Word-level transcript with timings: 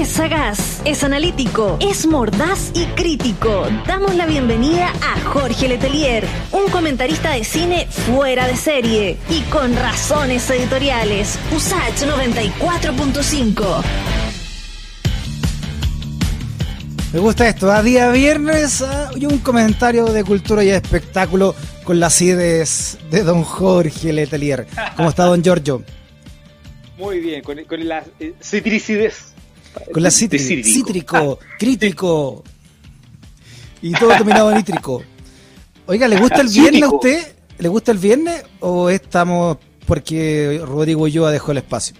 Es 0.00 0.08
sagaz, 0.08 0.80
es 0.86 1.04
analítico, 1.04 1.76
es 1.78 2.06
mordaz 2.06 2.70
y 2.72 2.86
crítico. 2.94 3.66
Damos 3.86 4.14
la 4.14 4.24
bienvenida 4.24 4.88
a 4.88 5.20
Jorge 5.28 5.68
Letelier, 5.68 6.24
un 6.52 6.70
comentarista 6.70 7.32
de 7.32 7.44
cine 7.44 7.86
fuera 7.86 8.46
de 8.46 8.56
serie 8.56 9.18
y 9.28 9.42
con 9.50 9.76
razones 9.76 10.48
editoriales. 10.48 11.38
USACH 11.54 12.04
94.5. 12.04 13.82
Me 17.12 17.18
gusta 17.20 17.46
esto, 17.46 17.70
a 17.70 17.82
día 17.82 18.10
viernes 18.10 18.80
ah, 18.80 19.10
y 19.14 19.26
un 19.26 19.36
comentario 19.40 20.06
de 20.06 20.24
cultura 20.24 20.64
y 20.64 20.70
espectáculo 20.70 21.54
con 21.84 22.00
las 22.00 22.22
ideas 22.22 22.96
de 23.10 23.22
don 23.22 23.42
Jorge 23.42 24.14
Letelier. 24.14 24.66
¿Cómo 24.96 25.10
está 25.10 25.24
don 25.24 25.42
Giorgio? 25.42 25.84
Muy 26.96 27.20
bien, 27.20 27.42
con, 27.42 27.62
con 27.64 27.86
la 27.86 28.02
eh, 28.18 28.32
citricidez. 28.40 29.29
Con 29.92 30.02
la 30.02 30.08
cítri- 30.10 30.56
De 30.56 30.64
cítrico, 30.64 31.38
crítico 31.58 32.44
y 33.82 33.92
todo 33.92 34.10
terminado 34.10 34.50
en 34.50 34.56
nítrico. 34.58 35.02
Oiga, 35.86 36.06
¿le 36.08 36.16
gusta 36.18 36.40
el 36.40 36.48
viernes 36.48 36.82
a 36.82 36.86
Cítrico. 36.86 36.96
usted? 36.96 37.32
¿Le 37.58 37.68
gusta 37.68 37.92
el 37.92 37.98
viernes 37.98 38.42
o 38.60 38.88
estamos 38.90 39.58
porque 39.86 40.60
Rodrigo 40.64 41.02
Ulloa 41.02 41.30
dejó 41.30 41.52
el 41.52 41.58
espacio? 41.58 41.96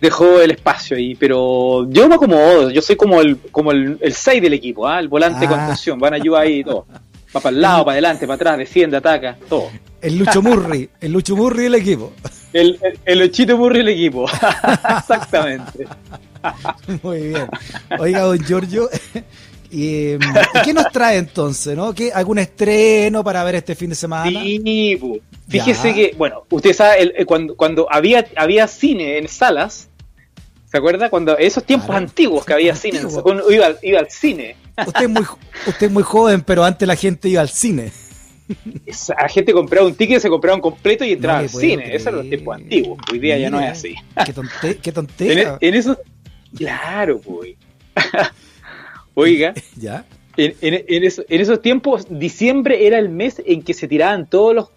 Dejó 0.00 0.40
el 0.40 0.52
espacio 0.52 0.96
ahí, 0.96 1.14
pero 1.16 1.88
yo 1.90 2.08
me 2.08 2.14
acomodo. 2.14 2.70
Yo 2.70 2.80
soy 2.82 2.96
como 2.96 3.20
el 3.20 3.36
como 3.50 3.72
el, 3.72 3.98
el 4.00 4.12
6 4.14 4.40
del 4.42 4.52
equipo, 4.52 4.86
¿ah? 4.86 5.00
el 5.00 5.08
volante 5.08 5.38
Ah. 5.38 5.40
de 5.40 5.48
contención. 5.48 5.98
Van 5.98 6.12
a 6.12 6.16
ayudar 6.16 6.42
ahí 6.42 6.60
y 6.60 6.64
todo. 6.64 6.86
Va 7.36 7.40
para 7.42 7.54
el 7.54 7.60
lado, 7.60 7.84
para 7.84 7.92
adelante, 7.94 8.26
para 8.26 8.36
atrás, 8.36 8.58
defiende, 8.58 8.96
ataca, 8.96 9.36
todo. 9.48 9.70
El 10.00 10.18
Lucho 10.18 10.40
Murri, 10.40 10.88
el 11.00 11.12
Lucho 11.12 11.34
Murri 11.36 11.64
del 11.64 11.74
equipo. 11.76 12.12
El, 12.52 12.78
el, 12.82 12.98
el 13.04 13.22
Ochito 13.22 13.68
del 13.68 13.88
equipo. 13.88 14.26
Exactamente. 14.98 15.86
Muy 17.02 17.28
bien. 17.28 17.48
Oiga, 17.98 18.20
don 18.22 18.38
Giorgio, 18.44 18.88
y, 19.70 20.12
em, 20.12 20.20
¿y 20.54 20.62
qué 20.64 20.72
nos 20.72 20.90
trae 20.90 21.18
entonces? 21.18 21.76
¿no? 21.76 21.92
¿Qué, 21.94 22.10
¿Algún 22.12 22.38
estreno 22.38 23.22
para 23.22 23.44
ver 23.44 23.56
este 23.56 23.74
fin 23.74 23.90
de 23.90 23.96
semana? 23.96 24.40
Sí. 24.40 24.98
Fíjese 25.48 25.88
Ya. 25.88 25.94
que, 25.94 26.14
bueno, 26.16 26.44
usted 26.50 26.72
sabe, 26.72 27.02
el- 27.02 27.14
el- 27.16 27.26
cuando, 27.26 27.56
cuando 27.56 27.86
había, 27.90 28.26
había 28.36 28.66
cine 28.66 29.18
en 29.18 29.28
salas, 29.28 29.88
¿se 30.70 30.76
acuerda? 30.78 31.10
Cuando 31.10 31.36
esos 31.38 31.64
tiempos 31.64 31.86
Claro. 31.88 32.04
antiguos 32.04 32.44
que 32.44 32.52
había 32.54 32.74
cine, 32.74 32.98
en- 32.98 33.06
Antiguo. 33.06 33.32
uno 33.32 33.50
iba, 33.50 33.68
iba 33.82 33.98
al 34.00 34.10
cine. 34.10 34.56
Usted 34.86 35.02
es, 35.02 35.08
muy, 35.08 35.22
usted 35.66 35.86
es 35.86 35.92
muy 35.92 36.02
joven, 36.02 36.42
pero 36.42 36.64
antes 36.64 36.86
la 36.86 36.96
gente 36.96 37.28
iba 37.28 37.40
al 37.40 37.48
cine. 37.48 37.90
La 39.20 39.28
gente 39.28 39.52
compraba 39.52 39.86
un 39.86 39.94
ticket, 39.94 40.20
se 40.20 40.28
compraba 40.28 40.54
un 40.56 40.62
completo 40.62 41.04
y 41.04 41.12
entraba 41.12 41.38
No 41.38 41.42
al 41.44 41.48
cine. 41.50 41.76
creer. 41.82 41.94
Esos 41.96 42.06
eran 42.08 42.18
los 42.20 42.28
tiempos 42.28 42.56
antiguos. 42.56 42.98
Hoy 43.12 43.18
día 43.18 43.36
ya 43.38 43.50
no 43.50 43.60
es 43.60 43.70
así. 43.70 43.94
Qué, 44.24 44.32
tonte- 44.34 44.78
qué 44.80 44.90
En, 44.90 44.94
tontera. 44.94 45.58
en 45.60 45.74
eso, 45.74 45.98
claro, 46.56 47.20
pues. 47.20 47.56
Oiga, 49.14 49.54
¿Ya? 49.76 50.04
en, 50.36 50.54
en- 50.60 50.84
en 50.88 51.04
eso- 51.04 51.24
en 51.28 51.40
esos 51.40 51.60
tiempos, 51.60 52.06
diciembre 52.08 52.86
era 52.86 52.98
el 52.98 53.08
mes 53.08 53.42
en 53.44 53.62
que 53.62 53.74
se 53.74 53.88
tiraban 53.88 54.28
todos 54.28 54.54
los, 54.54 54.70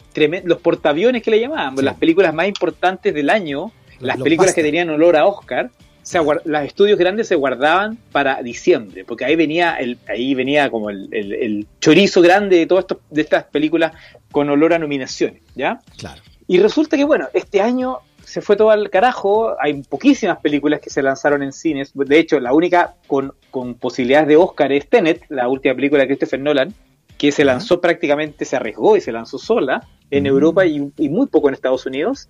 los 0.44 0.58
portaaviones 0.60 1.22
que 1.22 1.32
le 1.32 1.40
llamaban, 1.40 1.78
Sí. 1.78 1.84
las 1.84 1.96
películas 1.96 2.34
más 2.34 2.48
importantes 2.48 3.14
del 3.14 3.30
año, 3.30 3.72
las 4.00 4.18
Los 4.18 4.24
películas 4.24 4.54
que 4.56 4.64
tenían 4.64 4.90
olor 4.90 5.16
a 5.16 5.26
Oscar. 5.28 5.70
Se 6.04 6.20
los 6.20 6.62
estudios 6.64 6.98
grandes 6.98 7.28
se 7.28 7.36
guardaban 7.36 7.98
para 8.12 8.42
diciembre, 8.42 9.06
porque 9.06 9.26
ahí 9.26 9.36
venía 9.36 9.76
el, 9.76 9.98
ahí 10.08 10.34
venía 10.34 10.70
como 10.72 10.90
el, 10.90 11.08
el- 11.12 11.34
el 11.34 11.68
chorizo 11.80 12.22
grande 12.22 12.58
de 12.58 12.66
todas 12.66 12.84
estos- 12.84 12.98
de 13.10 13.22
estas 13.22 13.44
películas 13.46 13.92
con 14.32 14.50
olor 14.50 14.74
a 14.74 14.80
nominaciones, 14.80 15.42
¿ya? 15.56 15.80
Claro. 15.98 16.22
Y 16.48 16.60
resulta 16.60 16.98
que, 16.98 17.04
bueno, 17.04 17.28
este 17.34 17.62
año 17.62 18.00
se 18.26 18.42
fue 18.42 18.56
todo 18.56 18.72
al 18.72 18.90
carajo. 18.90 19.56
Hay 19.60 19.82
poquísimas 19.84 20.40
películas 20.40 20.80
que 20.80 20.90
se 20.90 21.02
lanzaron 21.02 21.44
en 21.44 21.54
cines. 21.54 21.92
De 21.94 22.18
hecho, 22.20 22.40
la 22.40 22.54
única 22.54 22.96
con, 23.08 23.34
con 23.52 23.76
posibilidades 23.76 24.28
de 24.28 24.38
Oscar 24.38 24.72
es 24.72 24.88
Tenet, 24.90 25.24
la 25.30 25.48
última 25.48 25.76
película 25.76 26.02
de 26.02 26.08
Christopher 26.08 26.40
Nolan, 26.40 26.74
que 27.18 27.32
se 27.32 27.46
lanzó 27.46 27.80
prácticamente, 27.80 28.46
se 28.46 28.56
arriesgó 28.56 28.98
y 28.98 29.02
se 29.02 29.12
lanzó 29.12 29.38
sola 29.38 29.88
en 30.10 30.24
Mm. 30.24 30.28
Europa 30.28 30.66
y, 30.66 30.92
y 30.98 31.10
muy 31.10 31.28
poco 31.28 31.48
en 31.48 31.54
Estados 31.54 31.86
Unidos. 31.86 32.28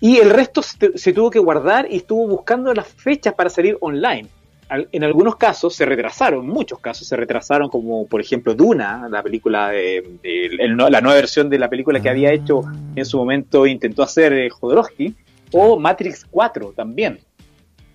Y 0.00 0.18
el 0.18 0.30
resto 0.30 0.62
se, 0.62 0.96
se 0.96 1.12
tuvo 1.12 1.30
que 1.30 1.38
guardar 1.38 1.86
y 1.90 1.96
estuvo 1.96 2.26
buscando 2.26 2.72
las 2.74 2.86
fechas 2.88 3.34
para 3.34 3.50
salir 3.50 3.76
online. 3.80 4.26
Al- 4.68 4.88
En 4.92 5.02
algunos 5.02 5.36
casos 5.36 5.74
se 5.74 5.86
retrasaron, 5.86 6.46
muchos 6.46 6.78
casos 6.78 7.08
se 7.08 7.16
retrasaron, 7.16 7.68
como 7.70 8.06
por 8.06 8.20
ejemplo 8.20 8.54
Duna, 8.54 9.08
la 9.10 9.22
película 9.22 9.70
de, 9.70 10.18
de- 10.22 10.46
el- 10.46 10.76
la 10.76 11.00
nueva 11.00 11.14
versión 11.14 11.48
de 11.48 11.58
la 11.58 11.68
película 11.70 12.00
que 12.00 12.08
había 12.10 12.28
Ah. 12.28 12.34
hecho 12.34 12.60
en 12.94 13.04
su 13.06 13.16
momento 13.18 13.66
intentó 13.66 14.02
hacer 14.02 14.32
eh, 14.34 14.50
Jodorowsky, 14.50 15.14
o 15.52 15.78
Matrix 15.78 16.26
4 16.30 16.74
también. 16.76 17.18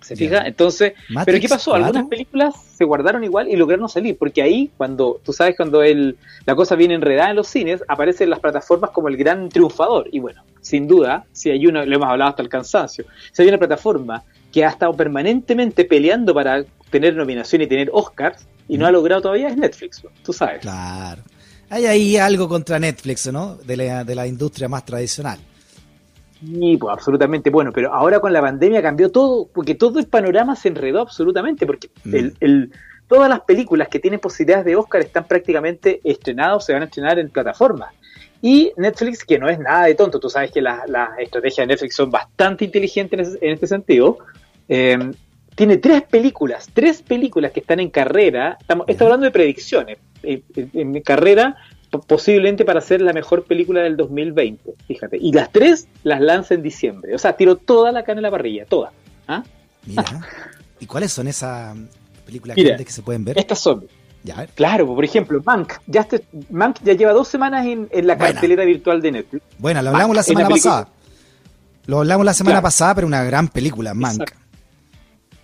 ¿Se 0.03 0.16
fija? 0.16 0.46
Entonces, 0.46 0.94
pero 1.25 1.40
¿qué 1.40 1.47
pasó? 1.47 1.72
4. 1.72 1.86
Algunas 1.86 2.08
películas 2.09 2.56
se 2.75 2.84
guardaron 2.84 3.24
igual 3.24 3.47
y 3.47 3.56
lograron 3.56 3.88
salir, 3.88 4.18
porque 4.18 4.41
ahí, 4.41 4.72
cuando, 4.78 5.22
tú 5.24 5.34
sabes, 5.34 5.56
cuando 5.56 5.81
el, 5.81 6.18
la 6.46 6.56
cosa 6.56 6.75
viene 6.75 6.96
enredada 6.96 7.30
en 7.30 7.38
los 7.38 7.47
cines, 7.47 7.81
aparecen 7.88 8.30
las 8.30 8.40
plataformas 8.40 8.92
como 8.92 9.08
el 9.08 9.18
gran 9.18 9.50
triunfador. 9.50 10.09
Y 10.12 10.19
bueno, 10.19 10.44
sin 10.62 10.88
duda, 10.88 11.25
si 11.31 11.50
hay 11.50 11.66
una, 11.66 11.86
lo 11.86 11.96
hemos 11.96 12.09
hablado 12.09 12.31
hasta 12.31 12.42
el 12.42 12.50
cansancio, 12.50 13.06
si 13.31 13.42
hay 13.42 13.47
una 13.47 13.58
plataforma 13.58 14.24
que 14.52 14.66
ha 14.66 14.69
estado 14.69 14.94
permanentemente 14.96 15.86
peleando 15.86 16.34
para 16.34 16.63
tener 16.90 17.16
nominación 17.16 17.62
y 17.62 17.68
tener 17.68 17.90
Oscars, 17.92 18.46
y 18.68 18.78
no 18.78 18.86
ha 18.86 18.92
logrado 18.92 19.22
todavía, 19.22 19.50
es 19.50 19.58
Netflix, 19.58 20.03
tú 20.24 20.31
sabes. 20.34 20.62
Claro. 20.62 21.22
Hay 21.69 21.86
ahí 21.86 22.18
algo 22.18 22.47
contra 22.47 22.80
Netflix, 22.80 23.31
¿no? 23.31 23.56
De 23.56 23.78
la, 23.78 24.03
de 24.03 24.16
la 24.16 24.28
industria 24.28 24.69
más 24.69 24.86
tradicional. 24.86 25.40
Sí, 26.46 26.78
pues 26.78 26.92
absolutamente. 26.94 27.50
Bueno, 27.50 27.72
pero 27.72 27.94
ahora 27.94 28.20
con 28.20 28.34
la 28.34 28.42
pandemia 28.42 28.81
cambió 28.81 29.12
todo, 29.12 29.48
porque 29.54 29.76
todo 29.76 30.00
el 30.00 30.08
panorama 30.08 30.56
se 30.56 30.68
enredó 30.70 31.02
absolutamente, 31.02 31.66
porque 31.66 31.90
Mm. 32.04 32.16
el, 32.16 32.34
el- 32.40 32.72
todas 33.08 33.30
las 33.30 33.42
películas 33.42 33.88
que 33.90 34.00
tienen 34.00 34.20
posibilidades 34.20 34.66
de 34.66 34.76
Oscar 34.76 35.02
están 35.02 35.28
prácticamente 35.28 36.00
estrenadas, 36.04 36.66
se 36.66 36.74
van 36.74 36.81
a 36.81 36.86
estrenar 36.86 37.20
en 37.20 37.30
plataformas. 37.30 37.94
Y 38.42 38.72
Netflix, 38.76 39.24
que 39.24 39.38
no 39.40 39.48
es 39.50 39.59
nada 39.59 39.86
de 39.86 39.96
tonto, 39.96 40.20
tú 40.20 40.30
sabes 40.30 40.52
que 40.52 40.62
las 40.62 40.90
las 40.90 41.18
estrategias 41.20 41.68
de 41.68 41.74
Netflix 41.74 41.96
son 41.96 42.09
bastante 42.12 42.66
inteligentes 42.66 43.38
en, 43.42 43.48
en 43.50 43.54
este 43.54 43.68
sentido, 43.68 44.18
eh, 44.68 44.98
tiene 45.56 45.78
tres 45.78 46.02
películas, 46.04 46.68
tres 46.74 47.02
películas 47.04 47.52
que 47.52 47.60
están 47.60 47.80
en 47.80 47.90
carrera, 47.90 48.58
estamos, 48.60 48.86
estoy 48.90 49.06
hablando 49.06 49.25
de 49.25 49.31
predicciones, 49.31 49.98
eh, 50.24 50.42
eh, 50.56 50.68
en 50.74 51.00
carrera 51.02 51.56
po- 51.56 51.58
posiblemente 52.02 52.66
para 52.66 52.81
ser 52.81 53.02
la 53.02 53.14
mejor 53.14 53.44
película 53.46 53.81
del 53.81 53.96
2020, 53.98 54.74
fíjate. 54.88 55.18
Y 55.18 55.31
las 55.34 55.52
tres 55.52 55.88
las 56.04 56.20
lanza 56.22 56.54
en 56.54 56.62
diciembre. 56.64 57.16
O 57.16 57.18
sea, 57.20 57.34
tiró 57.36 57.56
toda 57.58 57.92
la 57.92 58.04
carne 58.04 58.20
en 58.20 58.24
la 58.24 58.31
parrilla, 58.31 58.66
toda. 58.66 58.92
¿Ah? 59.28 59.44
Mira. 59.86 60.04
¿Y 60.80 60.86
cuáles 60.86 61.12
son 61.14 61.28
esas 61.28 61.76
películas 62.26 62.58
Mira, 62.58 62.70
grandes 62.70 62.88
que 62.88 62.94
se 62.94 63.02
pueden 63.02 63.24
ver? 63.24 63.38
Estas 63.38 63.59
son, 63.59 63.86
Ya, 64.24 64.46
claro, 64.48 64.86
por 64.88 65.04
ejemplo, 65.06 65.42
Mank. 65.46 65.74
Ya, 65.88 66.02
este- 66.02 66.26
Mank 66.50 66.78
ya 66.84 66.94
lleva 66.94 67.14
dos 67.14 67.28
semanas 67.28 67.66
en, 67.66 67.88
en 67.92 68.08
la 68.08 68.16
Buena. 68.16 68.34
cartelera 68.34 68.66
virtual 68.66 69.02
de 69.02 69.12
Netflix. 69.12 69.44
Bueno, 69.60 69.81
lo 69.81 69.90
hablamos 69.92 70.16
la 70.16 70.24
semana 70.24 70.50
pasada. 70.50 70.88
Lo 71.86 72.00
hablamos 72.00 72.25
la 72.25 72.34
semana 72.34 72.56
Claro. 72.56 72.64
pasada, 72.64 72.96
pero 72.96 73.08
una 73.08 73.24
gran 73.24 73.48
película, 73.50 73.94
Mank. 73.94 74.22
Exacto. 74.22 74.43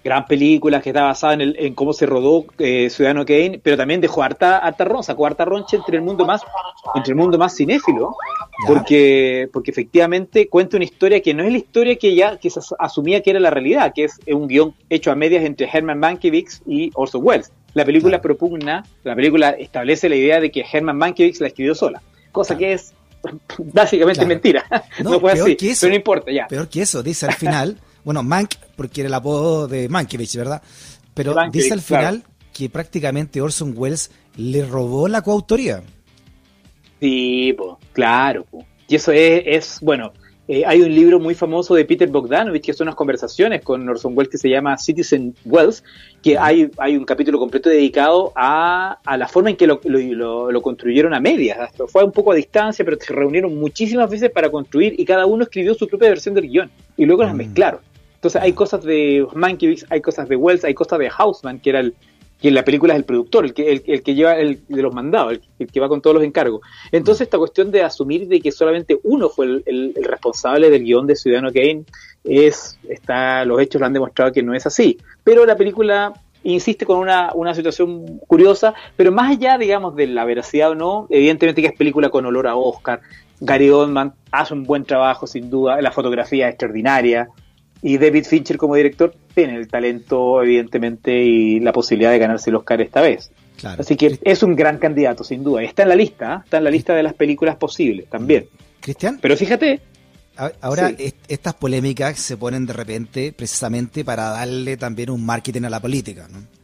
Gran 0.04 0.26
película 0.26 0.82
que 0.82 0.92
está 0.92 1.04
basada 1.04 1.34
en, 1.34 1.42
el, 1.42 1.56
en 1.60 1.76
cómo 1.76 1.92
se 1.92 2.06
rodó 2.06 2.46
eh, 2.58 2.90
Ciudadano 2.90 3.26
Kane, 3.26 3.60
pero 3.62 3.76
también 3.76 4.00
dejó 4.00 4.24
harta, 4.24 4.58
harta 4.60 4.86
ron, 4.86 5.04
sacó 5.04 5.26
harta 5.26 5.44
roncha 5.44 5.76
entre 5.76 5.98
el 5.98 6.02
mundo 6.04 6.26
más, 6.26 6.42
entre 6.96 7.12
el 7.12 7.18
mundo 7.18 7.38
más 7.38 7.56
cinéfilo, 7.56 8.16
porque, 8.66 9.50
porque 9.52 9.72
efectivamente 9.72 10.48
cuenta 10.48 10.78
una 10.78 10.86
historia 10.86 11.22
que 11.22 11.34
no 11.34 11.44
es 11.44 11.52
la 11.52 11.58
historia 11.58 11.96
que 11.98 12.16
ya 12.16 12.38
que 12.38 12.50
se 12.50 12.60
as- 12.60 12.76
asumía 12.80 13.22
que 13.22 13.32
era 13.32 13.40
la 13.40 13.50
realidad, 13.50 13.92
que 13.94 14.06
es 14.06 14.20
un 14.28 14.48
guion 14.48 14.74
hecho 14.90 15.12
a 15.12 15.16
medias 15.16 15.44
entre 15.44 15.70
Herman 15.72 16.00
Mankiewicz 16.00 16.62
y 16.66 16.92
Orson 16.96 17.22
Welles. 17.24 17.52
La 17.74 17.86
película 17.86 18.22
propugna, 18.22 18.84
la 19.04 19.16
película 19.16 19.52
establece 19.52 20.10
la 20.10 20.16
idea 20.16 20.40
de 20.40 20.50
que 20.52 20.64
Herman 20.72 20.98
Mankiewicz 20.98 21.40
la 21.42 21.48
escribió 21.48 21.76
sola, 21.76 22.02
cosa 22.32 22.58
que 22.58 22.74
es 22.74 22.94
básicamente 23.58 24.20
Claro. 24.20 24.28
mentira. 24.30 24.66
No, 25.04 25.12
No, 25.12 25.20
fue 25.20 25.34
así, 25.34 25.58
pero 25.80 25.90
no 25.90 25.96
importa, 25.96 26.32
ya. 26.32 26.48
Peor 26.48 26.68
que 26.70 26.82
eso, 26.82 27.04
dice 27.04 27.26
al 27.26 27.34
final, 27.34 27.78
bueno, 28.04 28.24
Mank, 28.24 28.52
porque 28.76 29.02
era 29.02 29.08
el 29.08 29.14
apodo 29.14 29.68
de 29.68 29.90
Mankiewicz, 29.90 30.36
¿verdad? 30.36 30.62
Pero 31.14 31.34
Mankiewicz, 31.34 31.64
dice 31.64 31.74
al 31.74 31.82
final 31.82 32.24
que 32.54 32.70
prácticamente 32.70 33.42
Orson 33.42 33.74
Welles 33.76 34.12
le 34.38 34.66
robó 34.66 35.08
la 35.08 35.22
coautoría. 35.22 35.82
Sí, 37.00 37.54
po, 37.58 37.80
claro. 37.94 38.46
po. 38.50 38.66
Y 38.88 38.96
eso 38.96 39.12
es, 39.12 39.44
es 39.46 39.80
bueno, 39.82 40.12
eh, 40.48 40.64
hay 40.66 40.82
un 40.82 40.94
libro 40.94 41.20
muy 41.20 41.36
famoso 41.36 41.76
de 41.76 41.86
Peter 41.86 42.10
Bogdanovich 42.10 42.66
que 42.66 42.74
son 42.74 42.88
unas 42.88 42.96
conversaciones 42.96 43.62
con 43.64 43.88
Orson 43.88 44.14
Welles 44.18 44.32
que 44.32 44.38
se 44.40 44.50
llama 44.50 44.78
Citizen 44.78 45.36
Wells, 45.46 45.84
que 46.24 46.38
hay, 46.38 46.70
hay 46.78 46.98
un 46.98 47.06
capítulo 47.06 47.38
completo 47.40 47.70
dedicado 47.70 48.34
a, 48.36 48.98
a 49.06 49.18
la 49.18 49.28
forma 49.28 49.52
en 49.52 49.56
que 49.58 49.68
lo, 49.68 49.80
lo- 49.84 50.00
lo- 50.00 50.52
lo 50.52 50.62
construyeron 50.62 51.14
a 51.14 51.20
medias. 51.20 51.60
Esto 51.70 51.88
fue 51.88 52.04
un 52.04 52.12
poco 52.12 52.32
a 52.32 52.36
distancia, 52.36 52.84
pero 52.84 52.98
se 53.00 53.14
reunieron 53.14 53.56
muchísimas 53.58 54.10
veces 54.10 54.32
para 54.32 54.50
construir 54.50 55.00
y 55.00 55.06
cada 55.06 55.26
uno 55.28 55.44
escribió 55.44 55.76
su 55.76 55.88
propia 55.88 56.10
versión 56.10 56.34
del 56.34 56.50
guion 56.50 56.72
y 56.98 57.06
luego 57.06 57.24
las 57.24 57.34
Mm. 57.34 57.38
mezclaron. 57.38 57.80
Entonces 58.20 58.42
hay 58.42 58.52
cosas 58.54 58.84
de 58.84 59.26
Mankiewicz, 59.34 59.86
hay 59.90 60.02
cosas 60.02 60.28
de 60.28 60.36
Wells, 60.36 60.66
hay 60.66 60.74
cosas 60.74 61.00
de 61.00 61.10
Hausman, 61.18 61.60
que 61.60 61.70
era 61.70 61.80
el 61.80 61.94
que 62.42 62.48
en 62.50 62.54
la 62.54 62.64
película 62.64 62.94
es 62.94 63.00
el 63.00 63.04
productor, 63.06 63.44
el 63.44 63.54
que, 63.54 63.70
el, 63.72 63.84
el 63.86 64.02
que 64.02 64.16
lleva 64.16 64.38
el 64.38 64.62
de 64.70 64.82
los 64.82 64.94
mandados, 64.94 65.34
el, 65.34 65.42
el 65.60 65.68
que 65.72 65.80
va 65.82 65.90
con 65.90 66.02
todos 66.02 66.16
los 66.16 66.24
encargos. 66.24 66.62
Entonces 66.92 67.22
esta 67.28 67.38
cuestión 67.38 67.70
de 67.70 67.82
asumir 67.84 68.28
de 68.30 68.40
que 68.40 68.52
solamente 68.52 68.98
uno 69.04 69.28
fue 69.28 69.46
el, 69.46 69.64
el- 69.66 69.94
el 69.98 70.04
responsable 70.06 70.70
del 70.70 70.84
guion 70.86 71.06
de 71.06 71.18
Ciudadano 71.18 71.52
Kane, 71.52 71.84
es, 72.24 72.78
está, 72.88 73.44
los 73.46 73.60
hechos 73.62 73.80
lo 73.82 73.88
han 73.88 73.94
demostrado 73.94 74.32
que 74.32 74.42
no 74.44 74.54
es 74.54 74.66
así. 74.66 74.98
Pero 75.24 75.46
la 75.46 75.56
película 75.58 76.14
insiste 76.44 76.86
con 76.86 77.00
una, 77.00 77.32
una 77.34 77.54
situación 77.54 78.20
curiosa, 78.20 78.74
pero 78.96 79.12
más 79.12 79.32
allá, 79.32 79.58
digamos, 79.58 79.96
de 79.98 80.08
la 80.08 80.24
veracidad 80.24 80.72
o 80.72 80.76
no, 80.76 81.08
evidentemente 81.10 81.62
que 81.62 81.68
es 81.68 81.74
película 81.78 82.10
con 82.10 82.26
olor 82.26 82.48
a 82.48 82.56
Oscar. 82.56 83.02
Gary 83.42 83.70
Oldman 83.70 84.14
hace 84.32 84.54
un 84.54 84.64
buen 84.64 84.86
trabajo, 84.86 85.28
sin 85.28 85.50
duda, 85.50 85.82
la 85.82 85.92
fotografía 85.92 86.48
es 86.48 86.52
extraordinaria, 86.54 87.28
y 87.82 87.98
David 87.98 88.26
Fincher 88.26 88.58
como 88.58 88.76
director 88.76 89.14
tiene 89.34 89.56
el 89.56 89.68
talento, 89.68 90.42
evidentemente, 90.42 91.24
y 91.24 91.60
la 91.60 91.72
posibilidad 91.72 92.12
de 92.12 92.20
ganarse 92.20 92.50
el 92.50 92.58
Oscar 92.58 92.82
esta 92.82 93.02
vez. 93.02 93.32
Así 93.64 93.96
que 93.96 94.20
es 94.22 94.44
un 94.44 94.56
gran 94.56 94.78
candidato, 94.78 95.24
sin 95.24 95.44
duda. 95.44 95.64
Está 95.64 95.84
en 95.84 95.90
la 95.90 95.96
lista, 95.96 96.36
¿eh? 96.36 96.42
está 96.46 96.58
en 96.58 96.64
la 96.64 96.72
lista 96.72 96.94
de 96.94 97.04
las 97.04 97.14
películas 97.14 97.58
posibles 97.58 98.10
también. 98.10 98.48
Cristian. 98.80 99.20
Pero 99.22 99.36
fíjate. 99.36 99.82
Ahora, 100.62 100.94
estas 101.28 101.54
polémicas 101.56 102.18
se 102.18 102.38
ponen 102.38 102.66
de 102.66 102.72
repente 102.72 103.34
precisamente 103.34 104.06
para 104.06 104.30
darle 104.30 104.78
también 104.78 105.10
un 105.10 105.26
marketing 105.26 105.64
a 105.64 105.70
la 105.70 105.82
política, 105.82 106.30
¿no? 106.32 106.59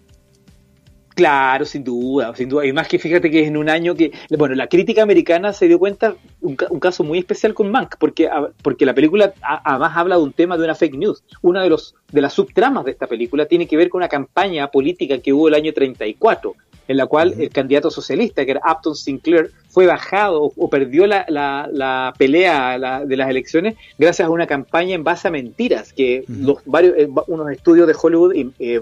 Claro, 1.15 1.63
sin 1.63 1.81
duda, 1.81 2.35
sin 2.35 2.49
duda. 2.49 2.65
Y 2.65 2.73
más 2.73 2.89
que 2.89 2.99
fíjate 2.99 3.31
que 3.31 3.41
es 3.41 3.47
en 3.47 3.55
un 3.55 3.69
año 3.69 3.95
que, 3.95 4.11
bueno, 4.37 4.53
la 4.53 4.67
crítica 4.67 5.01
americana 5.01 5.53
se 5.53 5.69
dio 5.69 5.79
cuenta, 5.79 6.15
un, 6.41 6.55
caso 6.55 7.05
muy 7.05 7.19
especial 7.19 7.53
con 7.53 7.71
Mank, 7.71 7.95
porque, 7.97 8.29
porque 8.61 8.85
la 8.85 8.93
película 8.93 9.33
además 9.41 9.93
habla 9.95 10.17
de 10.17 10.23
un 10.23 10.33
tema 10.33 10.57
de 10.57 10.65
una 10.65 10.75
fake 10.75 10.95
news. 10.95 11.23
Una 11.41 11.63
de, 11.63 11.69
los, 11.69 11.95
de 12.11 12.21
las 12.21 12.33
subtramas 12.33 12.83
de 12.83 12.91
esta 12.91 13.07
película 13.07 13.45
tiene 13.45 13.65
que 13.65 13.77
ver 13.77 13.87
con 13.87 13.99
una 13.99 14.09
campaña 14.09 14.69
política 14.69 15.17
que 15.19 15.31
hubo 15.31 15.47
el 15.47 15.53
año 15.53 15.71
34, 15.71 16.53
en 16.89 16.97
la 16.97 17.05
cual 17.07 17.33
el 17.39 17.49
candidato 17.49 17.89
socialista, 17.89 18.43
que 18.43 18.51
era 18.51 18.61
Upton 18.69 18.95
Sinclair, 18.95 19.51
fue 19.69 19.85
bajado 19.85 20.51
o, 20.55 20.69
perdió 20.69 21.07
la, 21.07 21.25
la, 21.29 22.13
pelea 22.17 23.03
de 23.05 23.17
las 23.17 23.29
elecciones 23.29 23.75
gracias 23.97 24.27
a 24.27 24.31
una 24.31 24.47
campaña 24.47 24.95
en 24.95 25.03
base 25.03 25.27
a 25.27 25.31
mentiras, 25.31 25.93
que 25.93 26.23
los 26.27 26.59
varios, 26.65 26.93
eh, 26.97 27.09
unos 27.27 27.51
estudios 27.51 27.87
de 27.87 27.95
Hollywood 28.01 28.35
eh, 28.59 28.81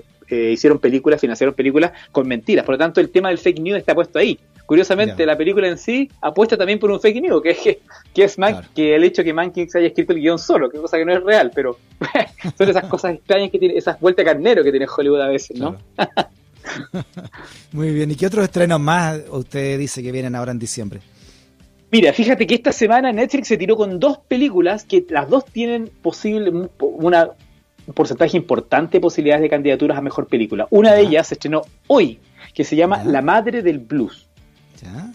hicieron 0.52 0.80
películas, 0.80 1.22
financiaron 1.22 1.56
películas 1.56 1.92
con 2.12 2.28
mentiras. 2.28 2.66
Por 2.66 2.76
lo 2.76 2.80
tanto, 2.80 3.02
el 3.02 3.10
tema 3.10 3.30
del 3.30 3.38
fake 3.38 3.60
news 3.60 3.80
está 3.80 3.96
puesto 3.96 4.20
ahí. 4.20 4.40
Curiosamente, 4.66 5.26
la 5.26 5.38
película 5.38 5.68
en 5.68 5.78
sí 5.78 6.10
apuesta 6.22 6.58
también 6.58 6.80
por 6.80 6.90
un 6.90 7.00
fake 7.00 7.22
news, 7.22 7.44
que 7.44 7.50
es 7.52 7.58
que, 7.60 7.80
que 8.14 8.24
es 8.24 8.38
que 8.74 8.96
el 8.96 9.04
hecho 9.04 9.24
que 9.24 9.34
Mankins 9.34 9.76
haya 9.76 9.88
escrito 9.88 10.14
el 10.14 10.20
guion 10.20 10.40
solo, 10.40 10.70
que 10.70 10.78
cosa 10.78 10.98
que 10.98 11.06
no 11.06 11.14
es 11.14 11.22
real, 11.22 11.52
pero 11.54 11.78
son 12.58 12.70
esas 12.70 12.86
cosas 12.86 13.16
extrañas 13.16 13.52
que 13.52 13.60
tiene, 13.60 13.78
esas 13.78 14.00
vueltas 14.00 14.24
carnero 14.24 14.64
que 14.64 14.72
tiene 14.72 14.88
Hollywood 14.88 15.22
a 15.22 15.28
veces, 15.28 15.60
¿no? 15.60 15.78
Muy 17.74 17.92
bien, 17.92 18.12
¿y 18.12 18.16
qué 18.16 18.28
otros 18.28 18.46
estrenos 18.46 18.80
más 18.80 19.22
usted 19.30 19.78
dice 19.78 20.02
que 20.02 20.12
vienen 20.12 20.34
ahora 20.34 20.52
en 20.52 20.60
diciembre? 20.60 21.02
Mira, 21.92 22.12
fíjate 22.12 22.48
que 22.48 22.56
esta 22.56 22.72
semana 22.72 23.12
Netflix 23.12 23.50
se 23.50 23.58
tiró 23.58 23.76
con 23.76 24.00
dos 24.00 24.18
películas 24.18 24.84
que 24.84 25.06
las 25.10 25.30
dos 25.30 25.46
tienen 25.46 25.92
posible 26.02 26.70
una 26.80 27.30
un 27.88 27.94
porcentaje 27.94 28.38
importante 28.38 28.98
de 28.98 29.02
posibilidades 29.02 29.42
de 29.44 29.50
candidaturas 29.50 29.98
a 29.98 30.02
mejor 30.02 30.28
película. 30.28 30.68
Una 30.70 30.94
de 30.94 31.02
ellas 31.02 31.28
se 31.28 31.36
estrenó 31.36 31.64
hoy, 31.88 32.20
que 32.54 32.64
se 32.64 32.76
llama 32.76 33.04
La 33.04 33.22
Madre 33.22 33.62
del 33.62 33.80
Blues. 33.80 34.28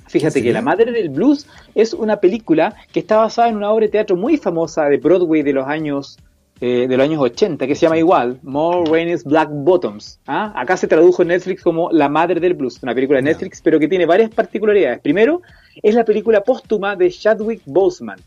Fíjate 0.07 0.43
que 0.43 0.53
La 0.53 0.63
Madre 0.63 0.93
del 0.93 1.11
Blues 1.11 1.47
es 1.75 1.93
una 1.93 2.19
película 2.19 2.75
que 2.93 3.01
está 3.01 3.19
basada 3.19 3.49
en 3.49 3.57
una 3.57 3.71
obra 3.71 3.87
de 3.87 3.93
teatro 3.93 4.17
muy 4.17 4.39
famosa 4.39 4.85
de 4.87 4.97
Broadway 4.97 5.43
de 5.43 5.53
los 5.53 5.67
años 5.67 6.17
eh, 6.61 6.89
de 6.89 6.97
los 6.97 7.05
años 7.05 7.21
80 7.21 7.69
que 7.69 7.77
se 7.77 7.83
llama 7.83 7.99
igual 7.99 8.41
More 8.43 8.91
Rainey's 8.91 9.23
Black 9.23 9.49
Bottoms. 9.53 10.19
¿ah? 10.27 10.53
Acá 10.57 10.77
se 10.77 10.89
tradujo 10.89 11.23
en 11.23 11.29
Netflix 11.29 11.63
como 11.63 11.89
La 11.93 12.09
Madre 12.09 12.41
del 12.41 12.55
Blues, 12.55 12.83
una 12.83 12.95
película 12.95 13.19
de 13.19 13.23
Netflix, 13.23 13.61
pero 13.63 13.79
que 13.79 13.87
tiene 13.87 14.07
varias 14.07 14.31
particularidades. 14.31 14.99
Primero, 14.99 15.43
es 15.81 15.95
la 15.95 16.05
película 16.05 16.41
póstuma 16.41 16.97
de 16.97 17.11
Chadwick 17.11 17.63
Boseman, 17.65 18.19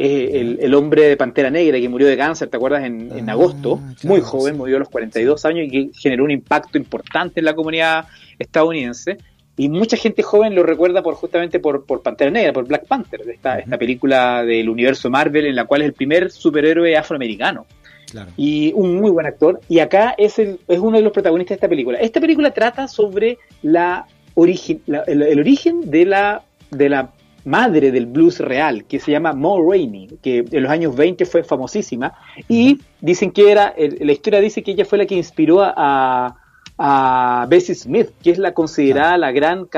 el, 0.00 0.74
hombre 0.74 1.02
de 1.02 1.16
Pantera 1.16 1.50
Negra 1.50 1.78
que 1.78 1.88
murió 1.88 2.08
de 2.08 2.16
cáncer, 2.16 2.48
¿te 2.48 2.56
acuerdas? 2.56 2.84
En, 2.84 3.28
ah, 3.28 3.32
agosto, 3.32 3.80
muy 4.02 4.20
joven, 4.20 4.56
murió 4.56 4.76
a 4.76 4.78
los 4.80 4.88
42 4.88 5.44
años 5.44 5.66
y 5.66 5.70
que 5.70 5.90
generó 5.98 6.24
un 6.24 6.30
impacto 6.30 6.78
importante 6.78 7.40
en 7.40 7.44
la 7.44 7.54
comunidad 7.54 8.06
estadounidense. 8.38 9.18
Y 9.56 9.68
mucha 9.68 9.98
gente 9.98 10.22
joven 10.22 10.54
lo 10.54 10.62
recuerda 10.62 11.02
por 11.02 11.14
justamente 11.14 11.60
por, 11.60 11.84
por 11.84 12.02
Pantera 12.02 12.30
Negra, 12.30 12.52
por 12.52 12.66
Black 12.66 12.86
Panther, 12.86 13.20
esta, 13.28 13.58
esta 13.58 13.76
película 13.76 14.42
del 14.42 14.70
universo 14.70 15.10
Marvel 15.10 15.44
en 15.46 15.54
la 15.54 15.66
cual 15.66 15.82
es 15.82 15.88
el 15.88 15.92
primer 15.92 16.30
superhéroe 16.30 16.96
afroamericano. 16.96 17.66
Y 18.36 18.72
un 18.74 18.96
muy 18.96 19.10
buen 19.10 19.26
actor. 19.26 19.60
Y 19.68 19.78
acá 19.80 20.14
es, 20.16 20.38
el, 20.38 20.58
es 20.66 20.78
uno 20.78 20.96
de 20.96 21.02
los 21.02 21.12
protagonistas 21.12 21.50
de 21.50 21.56
esta 21.56 21.68
película. 21.68 21.98
Esta 21.98 22.20
película 22.20 22.52
trata 22.52 22.88
sobre 22.88 23.38
la 23.62 24.06
origen, 24.34 24.80
el, 25.06 25.22
el, 25.22 25.38
origen 25.38 25.90
de 25.90 26.06
la, 26.06 26.42
de 26.70 26.88
la 26.88 27.12
madre 27.50 27.90
del 27.90 28.06
blues 28.06 28.38
real, 28.38 28.84
que 28.84 29.00
se 29.00 29.10
llama 29.10 29.32
Mo 29.32 29.68
Rainey, 29.68 30.18
que 30.22 30.44
en 30.50 30.62
los 30.62 30.70
años 30.70 30.94
20 30.94 31.26
fue 31.26 31.42
famosísima, 31.42 32.14
y 32.48 32.80
dicen 33.00 33.32
que 33.32 33.50
era, 33.50 33.74
la 33.76 34.12
historia 34.12 34.40
dice 34.40 34.62
que 34.62 34.70
ella 34.70 34.84
fue 34.84 34.98
la 34.98 35.06
que 35.06 35.16
inspiró 35.16 35.60
a, 35.62 36.36
a 36.78 37.46
Bessie 37.48 37.74
Smith, 37.74 38.10
que 38.22 38.30
es 38.30 38.38
la 38.38 38.54
considerada 38.54 39.18
la 39.18 39.32
gran 39.32 39.68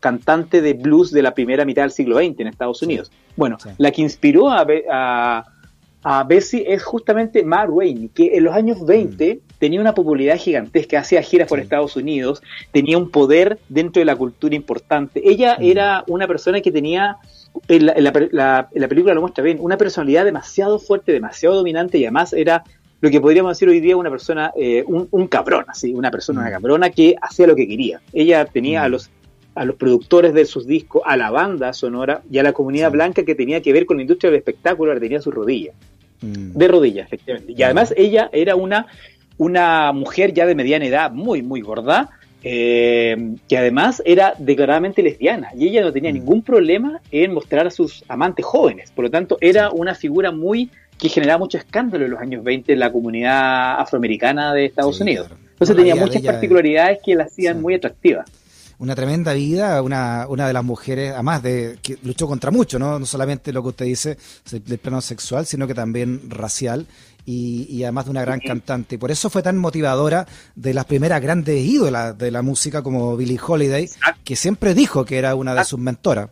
cantante 0.00 0.62
de 0.62 0.74
blues 0.74 1.10
de 1.10 1.22
la 1.22 1.34
primera 1.34 1.64
mitad 1.64 1.82
del 1.82 1.90
siglo 1.90 2.16
XX 2.18 2.40
en 2.40 2.46
Estados 2.46 2.80
Unidos. 2.82 3.10
Bueno, 3.36 3.58
la 3.76 3.90
que 3.90 4.02
inspiró 4.02 4.50
a, 4.50 4.64
a 4.90 5.44
a 6.10 6.24
Bessie 6.24 6.64
es 6.66 6.82
justamente 6.82 7.44
Ma 7.44 7.66
Rainey, 7.66 8.08
que 8.08 8.34
en 8.34 8.44
los 8.44 8.54
años 8.54 8.82
20 8.86 9.34
mm. 9.34 9.58
tenía 9.58 9.78
una 9.78 9.92
popularidad 9.92 10.38
gigantesca, 10.38 11.00
hacía 11.00 11.20
giras 11.20 11.48
por 11.48 11.60
Estados 11.60 11.96
Unidos, 11.96 12.42
tenía 12.72 12.96
un 12.96 13.10
poder 13.10 13.58
dentro 13.68 14.00
de 14.00 14.06
la 14.06 14.16
cultura 14.16 14.54
importante. 14.54 15.20
Ella 15.22 15.58
mm. 15.58 15.62
era 15.64 16.04
una 16.06 16.26
persona 16.26 16.62
que 16.62 16.72
tenía, 16.72 17.18
en 17.68 17.84
la, 17.84 18.70
película 18.88 19.12
lo 19.12 19.20
muestra 19.20 19.44
bien, 19.44 19.58
una 19.60 19.76
personalidad 19.76 20.24
demasiado 20.24 20.78
fuerte, 20.78 21.12
demasiado 21.12 21.56
dominante 21.56 21.98
y 21.98 22.06
además 22.06 22.32
era 22.32 22.64
lo 23.02 23.10
que 23.10 23.20
podríamos 23.20 23.50
decir 23.50 23.68
hoy 23.68 23.80
día 23.80 23.94
una 23.94 24.10
persona, 24.10 24.50
eh, 24.56 24.84
un, 24.86 25.26
cabrón, 25.26 25.66
así, 25.68 25.92
una 25.92 26.10
persona, 26.10 26.40
una 26.40 26.48
mm. 26.48 26.52
cabrona 26.52 26.88
que 26.88 27.16
hacía 27.20 27.46
lo 27.46 27.54
que 27.54 27.68
quería. 27.68 28.00
Ella 28.14 28.46
tenía 28.46 28.82
a 28.82 28.88
los 28.88 29.10
a 29.54 29.64
los 29.64 29.74
productores 29.74 30.34
de 30.34 30.44
sus 30.44 30.68
discos, 30.68 31.02
a 31.04 31.16
la 31.16 31.30
banda 31.32 31.72
sonora 31.72 32.22
y 32.30 32.38
a 32.38 32.44
la 32.44 32.52
comunidad 32.52 32.92
blanca 32.92 33.24
que 33.24 33.34
tenía 33.34 33.60
que 33.60 33.72
ver 33.72 33.86
con 33.86 33.96
la 33.96 34.02
industria 34.02 34.30
del 34.30 34.38
espectáculo, 34.38 34.94
la 34.94 35.00
tenía 35.00 35.20
sus 35.20 35.34
rodillas. 35.34 35.74
Mm. 36.20 36.52
De 36.52 36.68
rodillas, 36.68 37.06
efectivamente. 37.06 37.54
Y 37.56 37.62
además 37.62 37.94
ella 37.96 38.28
era 38.32 38.56
una, 38.56 38.86
una 39.36 39.92
mujer 39.92 40.32
ya 40.32 40.46
de 40.46 40.54
mediana 40.54 40.86
edad, 40.86 41.10
muy, 41.12 41.42
muy 41.42 41.60
gorda, 41.60 42.10
eh, 42.42 43.34
que 43.48 43.58
además 43.58 44.00
era 44.04 44.34
declaradamente 44.38 45.02
lesbiana 45.02 45.50
y 45.56 45.66
ella 45.66 45.82
no 45.82 45.92
tenía 45.92 46.10
mm. 46.10 46.14
ningún 46.14 46.42
problema 46.42 47.00
en 47.10 47.34
mostrar 47.34 47.66
a 47.66 47.70
sus 47.70 48.04
amantes 48.08 48.44
jóvenes. 48.44 48.90
Por 48.92 49.04
lo 49.04 49.10
tanto, 49.10 49.38
era 49.40 49.70
una 49.70 49.94
figura 49.94 50.30
muy 50.30 50.70
que 50.98 51.08
generaba 51.08 51.38
mucho 51.38 51.58
escándalo 51.58 52.04
en 52.04 52.10
los 52.10 52.20
años 52.20 52.42
20 52.42 52.72
en 52.72 52.78
la 52.80 52.92
comunidad 52.92 53.80
afroamericana 53.80 54.52
de 54.52 54.66
Estados 54.66 55.00
Unidos. 55.00 55.28
Entonces 55.52 55.76
tenía 55.76 55.94
muchas 55.94 56.22
particularidades 56.22 56.98
que 57.04 57.14
la 57.14 57.24
hacían 57.24 57.60
muy 57.60 57.74
atractiva 57.74 58.24
una 58.78 58.94
tremenda 58.94 59.32
vida, 59.32 59.82
una, 59.82 60.26
una 60.28 60.46
de 60.46 60.52
las 60.52 60.64
mujeres, 60.64 61.12
además 61.12 61.42
de 61.42 61.78
que 61.82 61.98
luchó 62.02 62.26
contra 62.28 62.50
mucho, 62.50 62.78
¿no? 62.78 62.98
No 62.98 63.06
solamente 63.06 63.52
lo 63.52 63.62
que 63.62 63.68
usted 63.68 63.84
dice 63.86 64.18
del 64.50 64.78
plano 64.78 65.00
sexual, 65.00 65.46
sino 65.46 65.66
que 65.66 65.74
también 65.74 66.30
racial. 66.30 66.86
Y, 67.30 67.82
además 67.82 68.06
de 68.06 68.12
una 68.12 68.22
gran 68.22 68.40
cantante. 68.40 68.98
Por 68.98 69.10
eso 69.10 69.28
fue 69.28 69.42
tan 69.42 69.58
motivadora 69.58 70.26
de 70.54 70.72
las 70.72 70.86
primeras 70.86 71.20
grandes 71.20 71.62
ídolas 71.62 72.16
de 72.16 72.30
la 72.30 72.40
música 72.40 72.80
como 72.80 73.18
Billie 73.18 73.38
Holiday, 73.46 73.90
que 74.24 74.34
siempre 74.34 74.72
dijo 74.72 75.04
que 75.04 75.18
era 75.18 75.34
una 75.34 75.54
de 75.54 75.62
sus 75.66 75.78
mentoras. 75.78 76.30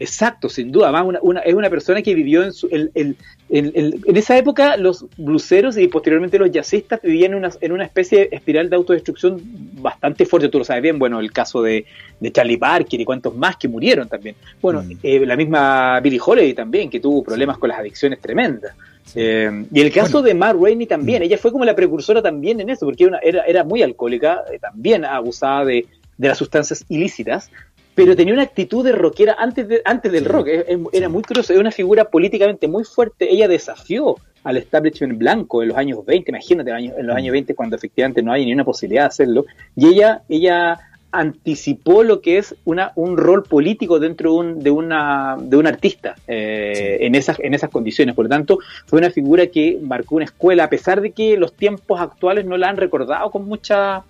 Exacto, 0.00 0.48
sin 0.48 0.72
duda. 0.72 0.88
Además, 0.88 1.20
una, 1.22 1.40
es 1.40 1.54
una 1.54 1.70
persona 1.70 2.02
que 2.02 2.14
vivió 2.14 2.42
en, 2.42 2.52
su, 2.52 2.68
en, 2.70 3.16
esa 3.48 4.36
época 4.36 4.76
los 4.76 5.06
bluseros 5.16 5.76
y 5.78 5.86
posteriormente 5.86 6.38
los 6.38 6.50
jazzistas 6.50 7.00
vivían 7.00 7.32
en 7.32 7.38
una, 7.38 7.50
en 7.60 7.72
una 7.72 7.84
especie 7.84 8.18
de 8.18 8.28
espiral 8.32 8.68
de 8.68 8.76
autodestrucción 8.76 9.40
bastante 9.80 10.26
fuerte. 10.26 10.48
Tú 10.48 10.58
lo 10.58 10.64
sabes 10.64 10.82
bien, 10.82 10.98
bueno, 10.98 11.20
el 11.20 11.30
caso 11.30 11.62
de, 11.62 11.84
Charlie 12.32 12.56
Parker 12.56 13.00
y 13.00 13.04
cuantos 13.04 13.36
más 13.36 13.56
que 13.56 13.68
murieron 13.68 14.08
también. 14.08 14.34
Bueno, 14.60 14.82
mm. 14.82 14.98
eh, 15.02 15.26
la 15.26 15.36
misma 15.36 16.00
Billie 16.00 16.20
Holiday 16.24 16.54
también, 16.54 16.90
que 16.90 16.98
tuvo 16.98 17.22
problemas 17.22 17.58
con 17.58 17.68
las 17.68 17.78
adicciones 17.78 18.20
tremendas. 18.20 18.74
Eh, 19.14 19.66
y 19.70 19.80
el 19.80 19.92
caso 19.92 20.22
de 20.22 20.34
Mar 20.34 20.56
Rainey 20.58 20.86
también, 20.86 21.20
mm. 21.22 21.26
ella 21.26 21.38
fue 21.38 21.52
como 21.52 21.64
la 21.64 21.76
precursora 21.76 22.20
también 22.20 22.60
en 22.60 22.70
eso, 22.70 22.84
porque 22.86 23.08
era, 23.22 23.42
era 23.42 23.62
muy 23.62 23.82
alcohólica, 23.82 24.42
eh, 24.52 24.58
también 24.58 25.04
abusaba 25.04 25.64
de, 25.64 25.86
de 26.16 26.28
las 26.28 26.38
sustancias 26.38 26.84
ilícitas, 26.88 27.50
pero 27.94 28.16
tenía 28.16 28.34
una 28.34 28.42
actitud 28.42 28.84
de 28.84 28.92
rockera 28.92 29.36
antes, 29.38 29.68
de, 29.68 29.82
antes 29.84 30.10
del 30.10 30.24
rock, 30.24 30.48
era 30.92 31.08
muy 31.08 31.22
curioso, 31.22 31.52
era 31.52 31.60
una 31.60 31.70
figura 31.70 32.04
políticamente 32.06 32.68
muy 32.68 32.84
fuerte, 32.84 33.32
ella 33.32 33.48
desafió 33.48 34.16
al 34.42 34.56
establishment 34.56 35.18
blanco 35.18 35.62
en 35.62 35.68
los 35.68 35.78
años 35.78 36.04
20, 36.04 36.30
imagínate 36.30 36.70
en 36.70 37.06
los 37.06 37.16
años 37.16 37.32
20 37.32 37.54
cuando 37.54 37.76
efectivamente 37.76 38.22
no 38.22 38.32
hay 38.32 38.44
ni 38.44 38.52
una 38.52 38.64
posibilidad 38.64 39.02
de 39.02 39.08
hacerlo, 39.08 39.46
y 39.76 39.88
ella, 39.88 40.22
ella 40.28 40.80
anticipó 41.14 42.02
lo 42.02 42.20
que 42.20 42.38
es 42.38 42.56
una, 42.64 42.92
un 42.96 43.16
rol 43.16 43.44
político 43.44 44.00
dentro 44.00 44.32
de 44.32 44.38
un, 44.38 44.58
de 44.60 44.70
una, 44.70 45.36
de 45.38 45.56
un 45.56 45.66
artista 45.66 46.16
eh, 46.26 46.98
en, 47.02 47.14
esas, 47.14 47.38
en 47.38 47.54
esas 47.54 47.70
condiciones. 47.70 48.16
Por 48.16 48.24
lo 48.24 48.28
tanto, 48.28 48.58
fue 48.86 48.98
una 48.98 49.10
figura 49.10 49.46
que 49.46 49.78
marcó 49.80 50.16
una 50.16 50.24
escuela, 50.24 50.64
a 50.64 50.68
pesar 50.68 51.00
de 51.00 51.12
que 51.12 51.36
los 51.36 51.54
tiempos 51.54 52.00
actuales 52.00 52.44
no 52.44 52.56
la 52.56 52.68
han 52.68 52.76
recordado 52.76 53.30
con 53.30 53.46
mucha 53.46 54.02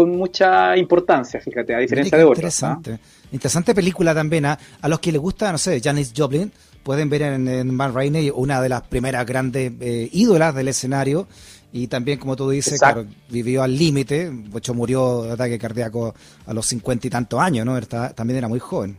con 0.00 0.16
mucha 0.16 0.74
importancia, 0.78 1.38
fíjate, 1.42 1.74
a 1.74 1.78
diferencia 1.78 2.16
de 2.16 2.24
otras. 2.24 2.38
Interesante. 2.38 2.98
Interesante 3.32 3.74
película 3.74 4.14
también. 4.14 4.46
¿ah? 4.46 4.58
A 4.80 4.88
los 4.88 4.98
que 4.98 5.12
les 5.12 5.20
gusta, 5.20 5.52
no 5.52 5.58
sé, 5.58 5.78
Janis 5.78 6.14
Joplin, 6.16 6.50
pueden 6.82 7.10
ver 7.10 7.20
en, 7.20 7.46
en 7.46 7.78
Rainey 7.78 8.32
una 8.34 8.62
de 8.62 8.70
las 8.70 8.80
primeras 8.80 9.26
grandes 9.26 9.70
eh, 9.78 10.08
ídolas 10.10 10.54
del 10.54 10.68
escenario 10.68 11.28
y 11.70 11.88
también, 11.88 12.18
como 12.18 12.34
tú 12.34 12.48
dices, 12.48 12.80
claro, 12.80 13.04
vivió 13.28 13.62
al 13.62 13.76
límite, 13.76 14.30
de 14.30 14.58
hecho 14.58 14.72
murió 14.72 15.24
de 15.24 15.32
ataque 15.32 15.58
cardíaco 15.58 16.14
a 16.46 16.54
los 16.54 16.64
cincuenta 16.64 17.06
y 17.06 17.10
tantos 17.10 17.38
años, 17.38 17.66
¿no? 17.66 17.78
también 17.82 18.38
era 18.38 18.48
muy 18.48 18.58
joven. 18.58 18.96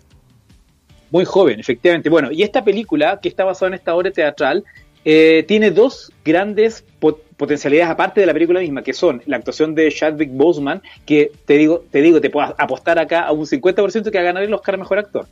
Muy 1.09 1.25
joven, 1.25 1.59
efectivamente. 1.59 2.11
Bueno, 2.11 2.31
y 2.31 2.43
esta 2.43 2.63
película, 2.63 3.19
que 3.19 3.27
está 3.27 3.43
basada 3.43 3.69
en 3.69 3.73
esta 3.73 3.95
obra 3.95 4.11
teatral, 4.11 4.63
eh, 5.03 5.43
tiene 5.47 5.71
dos 5.71 6.11
grandes 6.23 6.83
potencialidades 7.37 7.91
aparte 7.91 8.19
de 8.19 8.27
la 8.27 8.33
película 8.33 8.59
misma, 8.59 8.83
que 8.83 8.93
son 8.93 9.21
la 9.25 9.37
actuación 9.37 9.73
de 9.73 9.91
Chadwick 9.91 10.29
Boseman, 10.31 10.81
que 11.05 11.31
te 11.45 11.57
digo, 11.57 11.83
te 11.89 12.01
digo, 12.01 12.21
te 12.21 12.29
puedo 12.29 12.53
apostar 12.57 12.99
acá 12.99 13.21
a 13.21 13.31
un 13.31 13.45
50% 13.45 14.11
que 14.11 14.17
va 14.17 14.21
a 14.21 14.25
ganar 14.25 14.43
el 14.43 14.53
Oscar 14.53 14.77
Mejor 14.77 14.99
Actor. 14.99 15.27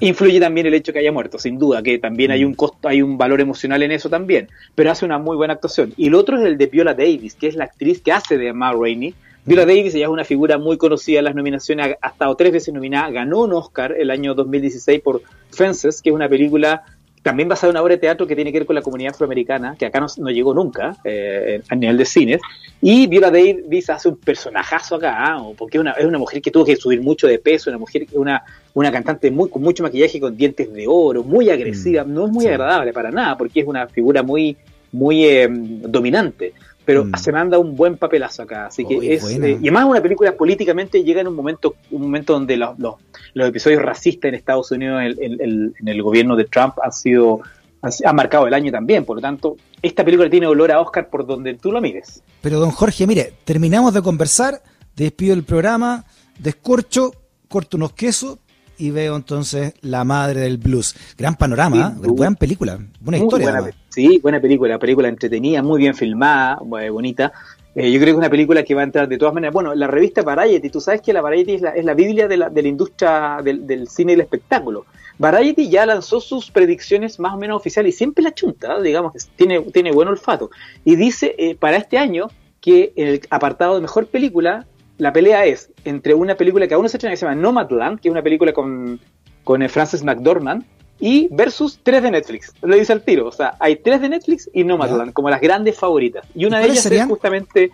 Influye 0.00 0.40
también 0.40 0.66
el 0.66 0.74
hecho 0.74 0.92
que 0.92 0.98
haya 0.98 1.12
muerto, 1.12 1.38
sin 1.38 1.58
duda, 1.58 1.82
que 1.82 1.98
también 1.98 2.30
hay 2.30 2.44
mm. 2.44 2.48
un 2.48 2.54
costo, 2.54 2.88
hay 2.88 3.02
un 3.02 3.18
valor 3.18 3.40
emocional 3.40 3.82
en 3.82 3.92
eso 3.92 4.08
también, 4.08 4.48
pero 4.74 4.90
hace 4.90 5.04
una 5.04 5.18
muy 5.18 5.36
buena 5.36 5.54
actuación. 5.54 5.94
Y 5.96 6.08
el 6.08 6.14
otro 6.14 6.38
es 6.38 6.44
el 6.44 6.58
de 6.58 6.66
Viola 6.66 6.94
Davis, 6.94 7.34
que 7.34 7.48
es 7.48 7.54
la 7.54 7.64
actriz 7.64 8.00
que 8.00 8.12
hace 8.12 8.38
de 8.38 8.52
Ma 8.52 8.72
Rainey. 8.72 9.14
Viola. 9.46 9.66
Davis 9.66 9.94
ella 9.94 10.06
es 10.06 10.10
una 10.10 10.24
figura 10.24 10.56
muy 10.56 10.78
conocida 10.78 11.18
en 11.18 11.26
las 11.26 11.34
nominaciones, 11.34 11.96
ha 12.00 12.08
estado 12.08 12.34
tres 12.34 12.52
veces 12.52 12.72
nominada, 12.72 13.10
ganó 13.10 13.42
un 13.42 13.52
Oscar 13.52 13.94
el 13.98 14.10
año 14.10 14.34
2016 14.34 15.02
por 15.02 15.22
Fences, 15.50 16.00
que 16.00 16.10
es 16.10 16.14
una 16.14 16.28
película 16.28 16.82
también 17.24 17.48
basada 17.48 17.70
en 17.70 17.76
una 17.76 17.82
obra 17.82 17.94
de 17.94 18.00
teatro 18.02 18.26
que 18.26 18.36
tiene 18.36 18.52
que 18.52 18.58
ver 18.58 18.66
con 18.66 18.76
la 18.76 18.82
comunidad 18.82 19.14
afroamericana, 19.14 19.76
que 19.78 19.86
acá 19.86 19.98
no, 19.98 20.30
llegó 20.30 20.52
nunca 20.52 20.94
eh, 21.04 21.62
a 21.70 21.74
nivel 21.74 21.96
de 21.96 22.04
cines. 22.04 22.40
Y 22.82 23.06
Viola 23.06 23.30
Davis 23.30 23.88
hace 23.88 24.10
un 24.10 24.18
personajazo 24.18 24.96
acá, 24.96 25.14
¿ah? 25.16 25.42
porque 25.56 25.78
es 25.78 25.80
una, 25.80 25.92
es 25.92 26.04
una 26.04 26.18
mujer 26.18 26.42
que 26.42 26.50
tuvo 26.50 26.66
que 26.66 26.76
subir 26.76 27.00
mucho 27.00 27.26
de 27.26 27.38
peso, 27.38 27.70
una 27.70 27.78
mujer, 27.78 28.06
una, 28.12 28.44
una 28.74 28.92
cantante 28.92 29.30
muy, 29.30 29.48
con 29.48 29.62
mucho 29.62 29.82
maquillaje, 29.82 30.20
con 30.20 30.36
dientes 30.36 30.70
de 30.70 30.84
oro, 30.86 31.24
muy 31.24 31.48
agresiva, 31.48 32.04
mm, 32.04 32.12
no 32.12 32.26
es 32.26 32.30
muy 32.30 32.46
agradable 32.46 32.92
para 32.92 33.10
nada, 33.10 33.38
porque 33.38 33.60
es 33.60 33.66
una 33.66 33.86
figura 33.86 34.22
muy, 34.22 34.54
muy 34.92 35.24
eh, 35.24 35.48
dominante 35.48 36.52
pero 36.84 37.04
mm. 37.04 37.14
se 37.16 37.32
manda 37.32 37.58
un 37.58 37.76
buen 37.76 37.96
papelazo 37.96 38.42
acá. 38.42 38.66
Así 38.66 38.84
que 38.84 39.14
es. 39.14 39.24
Eh, 39.24 39.58
y 39.60 39.68
además, 39.68 39.86
una 39.86 40.02
película 40.02 40.36
políticamente 40.36 41.02
llega 41.02 41.20
en 41.20 41.28
un 41.28 41.34
momento 41.34 41.76
un 41.90 42.02
momento 42.02 42.34
donde 42.34 42.56
los, 42.56 42.78
los, 42.78 43.48
episodios 43.48 43.82
racistas 43.82 44.28
en 44.28 44.34
Estados 44.34 44.70
Unidos, 44.70 45.02
en, 45.02 45.74
el 45.84 46.02
gobierno 46.02 46.36
de 46.36 46.44
Trump, 46.44 46.74
han 46.82 46.92
sido. 46.92 47.40
Han, 47.82 48.16
marcado 48.16 48.46
el 48.46 48.54
año 48.54 48.72
también. 48.72 49.04
Por 49.04 49.16
lo 49.16 49.22
tanto, 49.22 49.56
esta 49.82 50.04
película 50.04 50.30
tiene 50.30 50.46
olor 50.46 50.72
a 50.72 50.80
Oscar 50.80 51.08
por 51.08 51.26
donde 51.26 51.54
tú 51.54 51.70
lo 51.70 51.80
mires. 51.80 52.22
Pero, 52.40 52.58
don 52.58 52.70
Jorge, 52.70 53.06
mire, 53.06 53.34
terminamos 53.44 53.92
de 53.92 54.02
conversar, 54.02 54.62
despido 54.96 55.34
el 55.34 55.44
programa, 55.44 56.04
descorcho, 56.38 57.12
corto 57.48 57.76
unos 57.76 57.92
quesos, 57.92 58.38
y 58.78 58.90
veo 58.90 59.16
entonces 59.16 59.74
La 59.80 60.04
Madre 60.04 60.40
del 60.40 60.58
Blues. 60.58 60.94
Gran 61.16 61.34
panorama, 61.34 61.96
¿eh? 61.96 62.06
buena 62.08 62.36
película, 62.36 62.78
buena 63.00 63.18
historia. 63.18 63.70
sí, 63.88 64.18
buena 64.22 64.40
película, 64.40 64.78
película 64.78 65.08
entretenida, 65.08 65.62
muy 65.62 65.80
bien 65.80 65.94
filmada, 65.94 66.58
eh, 66.80 66.90
bonita. 66.90 67.32
Eh, 67.74 67.90
yo 67.90 67.98
creo 67.98 68.06
que 68.06 68.10
es 68.12 68.16
una 68.16 68.30
película 68.30 68.62
que 68.62 68.74
va 68.74 68.82
a 68.82 68.84
entrar 68.84 69.08
de 69.08 69.18
todas 69.18 69.34
maneras. 69.34 69.52
Bueno, 69.52 69.74
la 69.74 69.86
revista 69.86 70.22
Variety, 70.22 70.70
tú 70.70 70.80
sabes 70.80 71.00
que 71.00 71.12
la 71.12 71.20
Variety 71.20 71.54
es 71.54 71.62
la, 71.62 71.70
es 71.70 71.84
la 71.84 71.94
Biblia 71.94 72.28
de 72.28 72.36
la, 72.36 72.50
de 72.50 72.62
la 72.62 72.68
industria 72.68 73.40
del, 73.42 73.88
cine 73.88 74.12
y 74.12 74.14
el 74.14 74.20
espectáculo. 74.20 74.86
Variety 75.18 75.68
ya 75.68 75.86
lanzó 75.86 76.20
sus 76.20 76.50
predicciones 76.50 77.18
más 77.20 77.34
o 77.34 77.36
menos 77.36 77.56
oficiales 77.56 77.94
y 77.94 77.98
siempre 77.98 78.24
la 78.24 78.34
chunta, 78.34 78.80
digamos 78.80 79.12
tiene, 79.36 79.60
tiene 79.60 79.92
buen 79.92 80.08
olfato. 80.08 80.50
Y 80.84 80.96
dice 80.96 81.56
para 81.60 81.76
este 81.76 81.98
año 81.98 82.28
que 82.60 82.92
en 82.96 83.08
el 83.08 83.20
apartado 83.30 83.74
de 83.74 83.82
mejor 83.82 84.06
película 84.06 84.66
la 84.98 85.12
pelea 85.12 85.44
es 85.44 85.70
entre 85.84 86.14
una 86.14 86.36
película 86.36 86.68
que 86.68 86.74
aún 86.74 86.84
no 86.84 86.88
se 86.88 86.96
estrena 86.96 87.12
que 87.12 87.16
se 87.16 87.26
llama 87.26 87.40
Nomadland, 87.40 88.00
que 88.00 88.08
es 88.08 88.12
una 88.12 88.22
película 88.22 88.52
con, 88.52 89.00
con 89.42 89.68
Frances 89.68 90.02
McDormand, 90.02 90.64
y 91.00 91.28
versus 91.30 91.80
tres 91.82 92.02
de 92.02 92.10
Netflix. 92.10 92.52
Lo 92.62 92.76
dice 92.76 92.92
al 92.92 93.02
tiro. 93.02 93.26
O 93.26 93.32
sea, 93.32 93.56
hay 93.58 93.76
tres 93.76 94.00
de 94.00 94.08
Netflix 94.08 94.48
y 94.52 94.64
Nomadland, 94.64 95.12
como 95.12 95.30
las 95.30 95.40
grandes 95.40 95.76
favoritas. 95.76 96.26
Y 96.34 96.44
una 96.44 96.60
de 96.60 96.66
ellas 96.66 96.86
es 96.86 97.04
justamente 97.06 97.70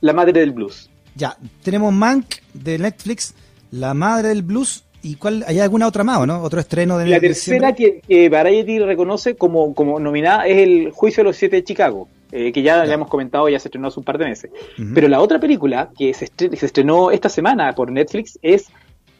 La 0.00 0.12
Madre 0.12 0.40
del 0.40 0.52
Blues. 0.52 0.90
Ya, 1.14 1.36
tenemos 1.62 1.92
Mank 1.92 2.36
de 2.54 2.78
Netflix, 2.78 3.34
La 3.70 3.94
Madre 3.94 4.28
del 4.28 4.42
Blues. 4.42 4.84
¿Y 5.02 5.14
cuál? 5.16 5.44
¿Hay 5.46 5.60
alguna 5.60 5.86
otra 5.86 6.04
más, 6.04 6.26
no? 6.26 6.42
Otro 6.42 6.60
estreno 6.60 6.98
de 6.98 7.06
La 7.06 7.20
tercera 7.20 7.72
que, 7.74 8.00
que 8.06 8.28
Variety 8.28 8.80
reconoce 8.80 9.36
como, 9.36 9.74
como 9.74 10.00
nominada 10.00 10.46
es 10.46 10.58
El 10.58 10.90
Juicio 10.90 11.22
de 11.22 11.30
los 11.30 11.36
Siete 11.36 11.56
de 11.56 11.64
Chicago. 11.64 12.08
Eh, 12.30 12.52
que 12.52 12.60
ya, 12.62 12.84
ya, 12.84 12.94
hemos 12.94 13.08
comentado, 13.08 13.48
ya 13.48 13.58
se 13.58 13.68
estrenó 13.68 13.88
hace 13.88 14.00
un 14.00 14.04
par 14.04 14.18
de 14.18 14.26
meses. 14.26 14.50
Pero 14.94 15.08
la 15.08 15.20
otra 15.20 15.38
película 15.38 15.90
que 15.96 16.12
se, 16.12 16.26
estrenó 16.26 17.10
esta 17.10 17.28
semana 17.28 17.74
por 17.74 17.90
Netflix 17.90 18.38
es 18.42 18.66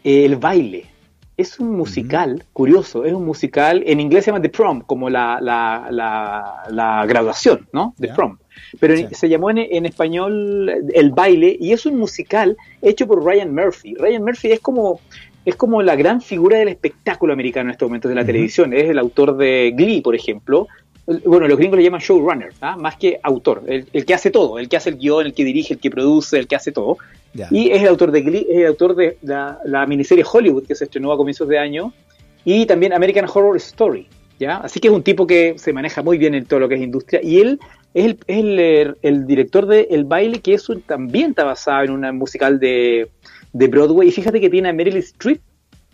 El 0.05 0.37
baile. 0.37 0.87
Es 1.37 1.61
un 1.61 1.77
musical, 1.77 2.45
curioso, 2.53 3.05
es 3.05 3.13
un 3.13 3.25
musical, 3.25 3.85
en 3.87 4.01
inglés 4.01 4.25
se 4.25 4.33
llama 4.33 4.43
The 4.43 4.49
Prom, 4.49 4.81
como 4.81 5.09
la, 5.09 5.39
la, 5.41 5.87
la, 6.69 7.07
graduación, 7.07 7.69
¿no? 7.73 7.95
The 7.99 8.09
Prom. 8.09 8.39
Pero 8.81 9.09
se 9.13 9.29
llamó 9.29 9.51
en, 9.51 9.59
en, 9.59 9.87
español 9.87 10.69
El 10.93 11.13
baile 11.13 11.57
y 11.59 11.73
es 11.73 11.87
un 11.87 11.97
musical 11.97 12.57
hecho 12.83 13.07
por 13.07 13.25
Ryan 13.25 13.55
Murphy. 13.55 13.95
Ryan 13.95 14.25
Murphy 14.25 14.51
es 14.51 14.61
como 14.61 15.01
es 15.45 15.57
como 15.57 15.83
la 15.83 15.97
gran 15.97 16.21
figura 16.21 16.59
del 16.59 16.69
espectáculo 16.69 17.33
americano 17.33 17.69
en 17.69 17.73
estos 17.73 17.89
momentos 17.89 18.09
de 18.09 18.15
la 18.15 18.25
televisión. 18.25 18.73
Es 18.75 18.91
el 18.91 18.99
autor 18.99 19.37
de 19.37 19.73
Glee, 19.75 20.03
por 20.03 20.15
ejemplo, 20.15 20.69
bueno, 21.25 21.49
los 21.49 21.57
gringos 21.57 21.79
le 21.79 21.85
llaman 21.85 22.01
showrunner, 22.01 22.53
¿ah? 22.61 22.77
más 22.77 22.97
que 22.97 23.19
autor, 23.23 23.63
el, 23.67 24.05
que 24.05 24.13
hace 24.13 24.31
todo, 24.31 24.59
el 24.59 24.69
que 24.69 24.77
hace 24.77 24.91
el 24.91 24.99
guion, 24.99 25.25
el 25.25 25.33
que 25.33 25.43
dirige, 25.43 25.75
el 25.75 25.81
que 25.81 25.91
produce, 25.91 26.39
el 26.39 26.47
que 26.47 26.57
hace 26.57 26.71
todo. 26.71 26.99
Y 27.51 27.71
es 27.71 27.81
el 27.81 27.89
autor 27.89 28.11
de 28.11 28.21
es 28.21 28.59
el 28.59 28.67
autor 28.67 28.95
de 28.95 29.17
la, 29.23 29.87
miniserie 29.87 30.25
Hollywood 30.31 30.67
que 30.67 30.75
se 30.75 30.85
estrenó 30.85 31.13
a 31.13 31.17
comienzos 31.17 31.49
de 31.49 31.59
año 31.59 31.95
y 32.45 32.67
también 32.67 32.93
American 32.93 33.27
Horror 33.27 33.57
Story, 33.57 34.07
¿ya? 34.39 34.59
Así 34.59 34.81
que 34.81 34.89
es 34.89 34.95
un 34.95 35.03
tipo 35.03 35.27
que 35.27 35.55
se 35.57 35.73
maneja 35.73 36.03
muy 36.03 36.19
bien 36.19 36.35
en 36.35 36.45
todo 36.45 36.61
lo 36.61 36.69
que 36.69 36.75
es 36.75 36.83
industria 36.83 37.21
y 37.23 37.41
él 37.41 37.59
es 37.95 38.05
el, 38.05 38.19
es 38.27 38.95
el, 39.01 39.27
director 39.27 39.67
de 39.67 39.89
El 39.91 40.05
Baile 40.05 40.41
que 40.41 40.55
es 40.55 40.67
también 40.87 41.31
está 41.31 41.45
basado 41.45 41.85
en 41.85 41.91
una 41.91 42.13
musical 42.13 42.61
de, 42.61 43.09
de 43.53 43.69
Broadway 43.69 44.09
y 44.09 44.13
fíjate 44.13 44.41
que 44.41 44.51
tiene 44.51 44.69
a 44.69 44.73
Meryl 44.73 44.97
Streep 44.97 45.41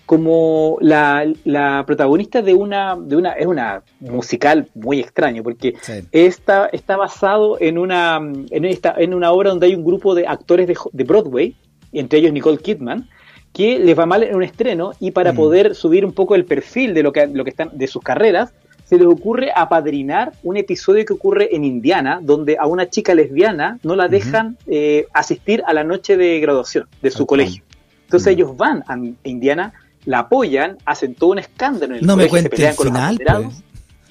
como 0.07 0.77
la, 0.81 1.27
la, 1.45 1.85
protagonista 1.87 2.43
de 2.43 2.53
una, 2.53 2.97
de 2.97 3.17
una, 3.17 3.33
es 3.33 3.47
una 3.47 3.83
musical 4.01 4.69
muy 4.75 5.01
extraño, 5.01 5.43
porque 5.43 5.75
esta, 6.13 6.67
está 6.67 6.97
basado 6.97 7.57
en 7.59 7.79
una, 7.79 8.17
en, 8.51 8.65
esta, 8.67 8.95
en 8.99 9.15
una 9.15 9.33
obra 9.33 9.51
donde 9.51 9.67
hay 9.67 9.75
un 9.75 9.85
grupo 9.85 10.15
de 10.15 10.27
actores 10.27 10.67
de, 10.67 10.77
de, 10.93 11.05
Broadway, 11.05 11.57
entre 11.93 12.19
ellos 12.19 12.33
Nicole 12.33 12.59
Kidman, 12.59 13.09
que 13.55 13.79
les 13.79 13.99
va 13.99 14.05
mal 14.05 14.25
en 14.25 14.35
un 14.35 14.43
estreno 14.43 14.93
y 15.01 15.13
para 15.13 15.33
mm. 15.33 15.37
poder 15.37 15.75
subir 15.75 16.05
un 16.05 16.13
poco 16.13 16.35
el 16.35 16.45
perfil 16.45 16.93
de 16.93 17.03
lo 17.03 17.13
que, 17.13 17.27
lo 17.27 17.45
que 17.45 17.51
están, 17.51 17.71
de 17.73 17.87
sus 17.87 18.03
carreras, 18.03 18.53
se 18.95 18.99
les 18.99 19.13
ocurre 19.13 19.51
apadrinar 19.55 20.33
un 20.43 20.57
episodio 20.57 21.05
que 21.05 21.13
ocurre 21.13 21.55
en 21.55 21.65
Indiana, 21.65 22.21
donde 22.23 22.57
a 22.59 22.67
una 22.67 22.89
chica 22.89 23.15
lesbiana 23.15 23.79
no 23.83 23.97
la 23.97 24.09
dejan 24.09 24.57
eh, 24.67 25.07
asistir 25.13 25.63
a 25.67 25.73
la 25.73 25.83
noche 25.83 26.17
de 26.17 26.39
graduación 26.41 26.87
de 27.03 27.11
su 27.11 27.27
colegio. 27.27 27.65
Entonces 28.05 28.33
ellos 28.35 28.57
van 28.57 28.85
a 28.87 28.97
Indiana 29.25 29.73
la 30.05 30.21
apoyan, 30.21 30.79
hacen 30.85 31.15
todo 31.15 31.31
un 31.31 31.39
escándalo 31.39 31.95
en 31.95 32.01
el 32.01 32.07
No 32.07 32.17
me 32.17 32.29
cuente 32.29 32.67
el 32.67 32.75
final, 32.75 33.19
pues. 33.19 33.63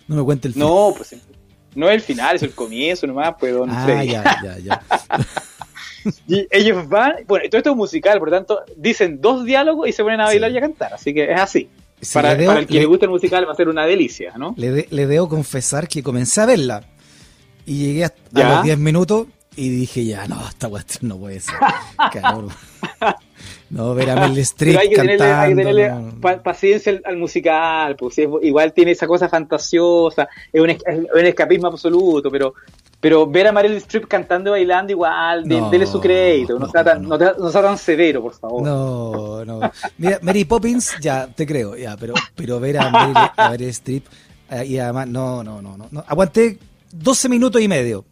No 0.07 0.15
me 0.15 0.23
cuente 0.23 0.47
el 0.49 0.53
final. 0.55 0.67
No, 0.67 0.93
pues 0.97 1.15
no 1.75 1.87
es 1.87 1.95
el 1.95 2.01
final, 2.01 2.35
es 2.35 2.43
el 2.43 2.51
comienzo 2.51 3.07
nomás, 3.07 3.35
pues 3.39 3.53
don 3.53 3.69
ah, 3.71 4.03
ya, 4.03 4.23
ya, 4.43 4.59
ya. 4.59 4.81
y 6.27 6.47
ellos 6.51 6.87
van, 6.87 7.15
bueno, 7.27 7.45
todo 7.49 7.57
esto 7.57 7.71
es 7.71 7.75
musical, 7.75 8.19
por 8.19 8.29
lo 8.29 8.35
tanto, 8.35 8.59
dicen 8.75 9.21
dos 9.21 9.45
diálogos 9.45 9.87
y 9.87 9.91
se 9.91 10.03
ponen 10.03 10.21
a 10.21 10.25
bailar 10.25 10.51
y 10.51 10.57
a 10.57 10.61
cantar, 10.61 10.93
así 10.93 11.13
que 11.13 11.31
es 11.31 11.39
así. 11.39 11.69
Para, 12.11 12.31
el 12.33 12.67
que 12.67 12.79
le, 12.79 12.85
gusta 12.85 13.05
el 13.05 13.11
musical 13.11 13.47
va 13.47 13.53
a 13.53 13.55
ser 13.55 13.69
una 13.69 13.85
delicia, 13.85 14.33
¿no? 14.37 14.53
Le, 14.57 14.87
le 14.89 15.07
debo 15.07 15.29
confesar 15.29 15.87
que 15.87 16.01
comencé 16.01 16.41
a 16.41 16.45
verla 16.45 16.83
y 17.65 17.85
llegué 17.85 18.05
a, 18.05 18.13
los 18.33 18.63
10 18.63 18.77
minutos 18.77 19.27
y 19.55 19.69
dije, 19.69 20.05
ya, 20.05 20.27
no, 20.27 20.47
esta 20.47 20.69
cuestión 20.69 21.09
no 21.09 21.17
puede 21.17 21.39
ser. 21.39 21.55
Cabrón. 22.13 22.49
No, 23.69 23.95
ver 23.95 24.11
a 24.11 24.15
Meryl 24.15 24.39
Streep 24.39 24.77
hay 24.77 24.89
que 24.89 24.95
Tenerle, 24.95 25.91
paciencia 26.43 26.99
al, 27.05 27.17
musical, 27.17 27.95
pues 27.95 28.17
igual 28.17 28.73
tiene 28.73 28.91
esa 28.91 29.07
cosa 29.07 29.29
fantasiosa, 29.29 30.27
es 30.51 30.61
un, 30.61 30.69
escapismo 31.25 31.67
absoluto, 31.67 32.29
pero 32.29 32.53
pero 33.03 33.27
ver 33.27 33.47
a 33.47 33.51
Meryl 33.51 33.73
Streep 33.73 34.07
cantando 34.07 34.51
y 34.51 34.61
bailando 34.61 34.93
igual, 34.93 35.43
dele 35.43 35.85
su 35.85 35.99
crédito, 35.99 36.57
no, 36.57 36.69
sea 36.69 36.85
tan, 36.85 37.03
no, 37.03 37.17
sea 37.17 37.61
tan 37.61 37.77
severo, 37.77 38.21
por 38.21 38.33
favor. 38.33 38.63
No, 38.63 39.43
no. 39.43 39.59
Mira, 39.97 40.19
Mary 40.21 40.45
Poppins, 40.45 40.95
ya, 41.01 41.27
te 41.27 41.45
creo, 41.45 41.75
ya, 41.75 41.97
pero, 41.97 42.13
pero 42.33 42.61
ver 42.61 42.77
a 42.77 42.89
Meryl, 42.89 43.13
a 43.35 43.49
Meryl 43.49 43.67
Streep, 43.67 44.05
eh, 44.51 44.65
y 44.67 44.77
además, 44.77 45.09
no, 45.09 45.43
no, 45.43 45.61
no, 45.61 45.75
no. 45.75 46.03
Aguanté 46.07 46.57
12 46.93 47.27
minutos 47.27 47.61
y 47.61 47.67
medio. 47.67 48.05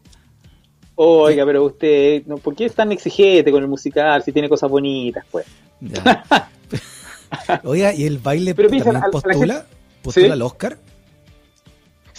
Oiga, 0.96 1.46
pero 1.46 1.64
usted, 1.64 2.24
no, 2.26 2.36
¿por 2.36 2.54
qué 2.54 2.66
es 2.66 2.76
tan 2.76 2.92
exigente 2.92 3.50
con 3.50 3.64
el 3.64 3.70
musical 3.70 4.22
si 4.24 4.34
tiene 4.34 4.50
cosas 4.50 4.70
bonitas, 4.70 5.24
pues? 5.32 5.46
Oiga, 7.64 7.94
¿y 7.94 8.04
el 8.04 8.18
baile 8.18 8.54
pero 8.54 8.68
también 8.68 9.02
postula, 9.10 9.66
postula 10.02 10.34
al 10.34 10.42
Oscar? 10.42 10.78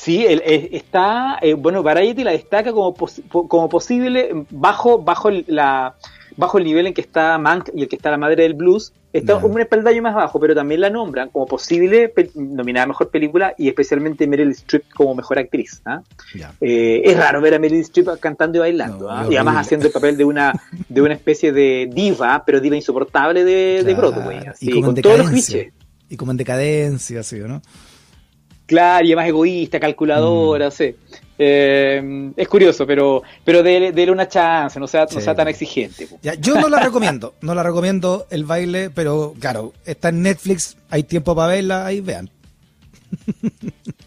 Sí, 0.03 0.27
él, 0.27 0.43
está, 0.45 1.39
eh, 1.41 1.55
bueno, 1.55 1.85
Variety 1.85 2.25
la 2.25 2.33
destaca 2.33 2.73
como, 2.73 2.93
como 2.93 3.69
posible 3.69 4.47
bajo, 4.51 4.99
bajo 4.99 5.31
la, 5.31 5.95
bajo 6.37 6.59
el 6.59 6.65
nivel 6.65 6.89
en 6.89 6.95
que 6.95 7.03
está 7.03 7.39
Mank 7.39 7.69
y 7.73 7.83
el 7.83 7.89
que 7.89 7.95
está 7.95 8.11
la 8.11 8.17
madre 8.17 8.43
del 8.43 8.55
blues, 8.55 8.93
está 9.13 9.37
un 9.37 9.61
espaldaño 9.61 10.03
más 10.03 10.17
bajo, 10.17 10.41
pero 10.41 10.57
también 10.57 10.81
la 10.81 10.91
nombran 10.91 11.29
como 11.29 11.47
posible 11.47 12.13
nominada 12.35 12.83
a 12.83 12.89
mejor 12.89 13.11
película 13.11 13.55
y 13.57 13.69
especialmente 13.69 14.27
Meryl 14.27 14.51
Streep 14.51 14.93
como 14.93 15.15
mejor 15.15 15.39
actriz. 15.39 15.81
¿ah? 15.85 16.03
Eh, 16.61 17.03
es 17.05 17.17
raro 17.17 17.41
ver 17.41 17.55
a 17.55 17.61
Meryl 17.61 17.83
Streep 17.83 18.19
cantando 18.19 18.59
y 18.59 18.61
bailando, 18.61 19.05
No, 19.05 19.09
¿ah? 19.09 19.27
y 19.31 19.37
además 19.37 19.59
haciendo 19.59 19.87
el 19.87 19.93
papel 19.93 20.17
de 20.17 20.25
una 20.25 20.53
de 20.89 21.01
una 21.01 21.15
especie 21.15 21.53
de 21.53 21.89
diva, 21.89 22.43
pero 22.45 22.61
diva 22.61 22.75
insoportable 22.75 23.45
de, 23.45 23.85
de 23.85 23.95
Claro, 23.95 24.11
Broadway, 24.11 24.41
y 24.43 24.49
así, 24.49 24.67
como 24.67 24.79
en 24.79 24.95
con 24.95 24.95
todos 24.97 25.19
los 25.19 25.31
clichés. 25.31 25.73
Y 26.09 26.17
como 26.17 26.33
en 26.33 26.39
decadencia, 26.39 27.21
así, 27.21 27.41
¿o 27.41 27.47
¿no? 27.47 27.63
Claro, 28.67 29.05
y 29.05 29.09
además 29.09 29.29
egoísta, 29.29 29.79
calculadora, 29.81 30.69
Mm. 30.69 30.73
sí. 30.73 30.95
Eh, 31.39 32.31
es 32.37 32.47
curioso, 32.49 32.87
pero 32.87 33.23
pero 33.45 33.63
dele, 33.63 33.91
dele 33.91 34.13
una 34.13 34.29
chance, 34.29 34.79
no 34.79 34.87
sea, 34.87 35.07
no 35.13 35.21
sea 35.21 35.35
tan 35.35 35.49
exigente. 35.49 36.07
Ya, 36.23 36.35
yo 36.35 36.61
no 36.61 36.69
la 36.69 36.79
recomiendo, 36.85 37.35
no 37.41 37.55
la 37.55 37.63
recomiendo 37.65 38.27
el 38.31 38.45
baile, 38.45 38.91
pero 38.91 39.35
claro, 39.41 39.73
está 39.85 40.11
en 40.11 40.23
Netflix, 40.23 40.77
hay 40.91 41.03
tiempo 41.03 41.35
para 41.35 41.49
verla, 41.55 41.87
ahí 41.87 42.01
vean. 42.01 42.31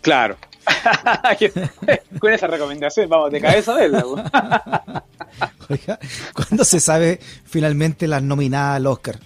Claro. 0.02 0.38
Con 2.20 2.32
esa 2.32 2.46
recomendación 2.48 3.10
vamos 3.10 3.32
de 3.32 3.42
cabeza 3.42 3.74
a 3.74 3.76
verla. 3.76 4.06
Oiga, 5.68 6.00
¿cuándo 6.34 6.64
se 6.64 6.80
sabe 6.80 7.20
finalmente 7.44 8.08
las 8.08 8.22
nominadas 8.22 8.78
al 8.78 8.88
Oscar? 8.88 9.20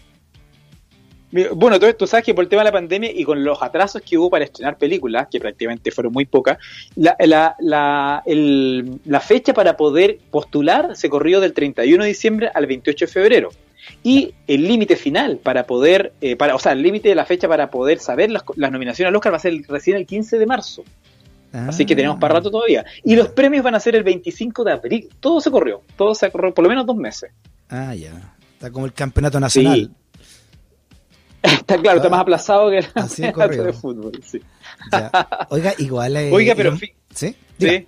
Bueno, 1.53 1.79
tú, 1.79 1.85
tú 1.93 2.07
sabes 2.07 2.25
que 2.25 2.33
por 2.33 2.43
el 2.43 2.49
tema 2.49 2.61
de 2.61 2.65
la 2.69 2.71
pandemia 2.71 3.11
y 3.11 3.23
con 3.23 3.43
los 3.43 3.61
atrasos 3.61 4.01
que 4.01 4.17
hubo 4.17 4.29
para 4.31 4.45
estrenar 4.45 4.77
películas, 4.77 5.27
que 5.29 5.39
prácticamente 5.39 5.91
fueron 5.91 6.11
muy 6.11 6.25
pocas, 6.25 6.57
la, 6.95 7.15
la, 7.19 7.55
la, 7.59 8.23
el- 8.25 8.99
la 9.05 9.19
fecha 9.19 9.53
para 9.53 9.77
poder 9.77 10.17
postular 10.31 10.95
se 10.95 11.09
corrió 11.09 11.39
del 11.39 11.53
31 11.53 12.03
de 12.03 12.07
diciembre 12.09 12.49
al 12.53 12.65
28 12.65 13.05
de 13.05 13.11
febrero. 13.11 13.49
Y 14.03 14.33
el 14.47 14.67
límite 14.67 14.95
final 14.95 15.37
para 15.37 15.65
poder, 15.65 16.13
eh, 16.21 16.35
para, 16.35 16.55
o 16.55 16.59
sea, 16.59 16.71
el 16.73 16.81
límite 16.81 17.09
de 17.09 17.15
la 17.15 17.25
fecha 17.25 17.47
para 17.47 17.69
poder 17.71 17.99
saber 17.99 18.29
las, 18.31 18.43
las 18.55 18.71
nominaciones 18.71 19.09
al 19.09 19.15
Oscar 19.15 19.31
va 19.33 19.37
a 19.37 19.39
ser 19.39 19.53
recién 19.67 19.97
el 19.97 20.05
15 20.05 20.37
de 20.37 20.45
marzo. 20.45 20.83
Así 21.51 21.85
que 21.85 21.95
tenemos 21.95 22.17
para 22.19 22.35
rato 22.35 22.51
todavía. 22.51 22.85
Y 23.03 23.15
los 23.15 23.29
premios 23.29 23.63
van 23.63 23.73
a 23.73 23.79
ser 23.79 23.95
el 23.95 24.03
25 24.03 24.63
de 24.63 24.71
abril. 24.71 25.09
Todo 25.19 25.41
se 25.41 25.49
corrió. 25.49 25.81
Todo 25.95 26.13
se 26.13 26.29
corrió 26.29 26.53
por 26.53 26.63
lo 26.63 26.69
menos 26.69 26.85
dos 26.85 26.95
meses. 26.95 27.31
Ah, 27.69 27.95
ya. 27.95 28.35
Está 28.53 28.69
como 28.71 28.85
el 28.85 28.93
campeonato 28.93 29.39
nacional. 29.39 29.89
Está 31.41 31.77
claro, 31.77 31.97
está 31.97 32.09
más 32.09 32.21
aplazado 32.21 32.69
que 32.69 32.79
el 32.79 32.85
de 33.57 33.63
de 33.63 33.73
fútbol. 33.73 34.11
Sí. 34.25 34.41
Ya. 34.91 35.11
Oiga, 35.49 35.73
igual. 35.77 36.17
eh, 36.17 36.31
Oiga, 36.31 36.53
pero 36.55 36.77
¿Sí? 37.13 37.35
Diga, 37.57 37.71
Sí. 37.73 37.85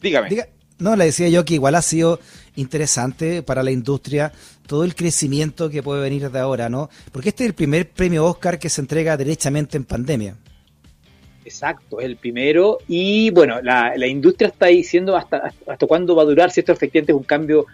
Dígame. 0.00 0.28
diga. 0.28 0.48
No, 0.78 0.96
le 0.96 1.04
decía 1.06 1.28
yo 1.28 1.44
que 1.44 1.54
igual 1.54 1.76
ha 1.76 1.82
sido 1.82 2.18
interesante 2.56 3.42
para 3.42 3.62
la 3.62 3.70
industria 3.70 4.32
todo 4.66 4.82
el 4.84 4.94
crecimiento 4.94 5.70
que 5.70 5.82
puede 5.82 6.02
venir 6.02 6.30
de 6.30 6.38
ahora, 6.38 6.68
¿no? 6.68 6.90
Porque 7.12 7.28
este 7.28 7.44
es 7.44 7.48
el 7.48 7.54
primer 7.54 7.90
premio 7.90 8.24
Oscar 8.26 8.58
que 8.58 8.68
se 8.68 8.80
entrega 8.80 9.16
derechamente 9.16 9.76
en 9.76 9.84
pandemia. 9.84 10.36
Exacto, 11.44 12.00
es 12.00 12.06
el 12.06 12.16
primero. 12.16 12.78
Y 12.88 13.30
bueno, 13.30 13.60
la, 13.62 13.92
la 13.96 14.06
industria 14.06 14.48
está 14.48 14.66
diciendo 14.66 15.16
hasta, 15.16 15.36
hasta, 15.38 15.72
hasta 15.72 15.86
cuándo 15.86 16.16
va 16.16 16.22
a 16.22 16.26
durar, 16.26 16.50
si 16.50 16.60
esto 16.60 16.72
efectivamente 16.72 17.12
es 17.12 17.16
un 17.18 17.24
cambio 17.24 17.66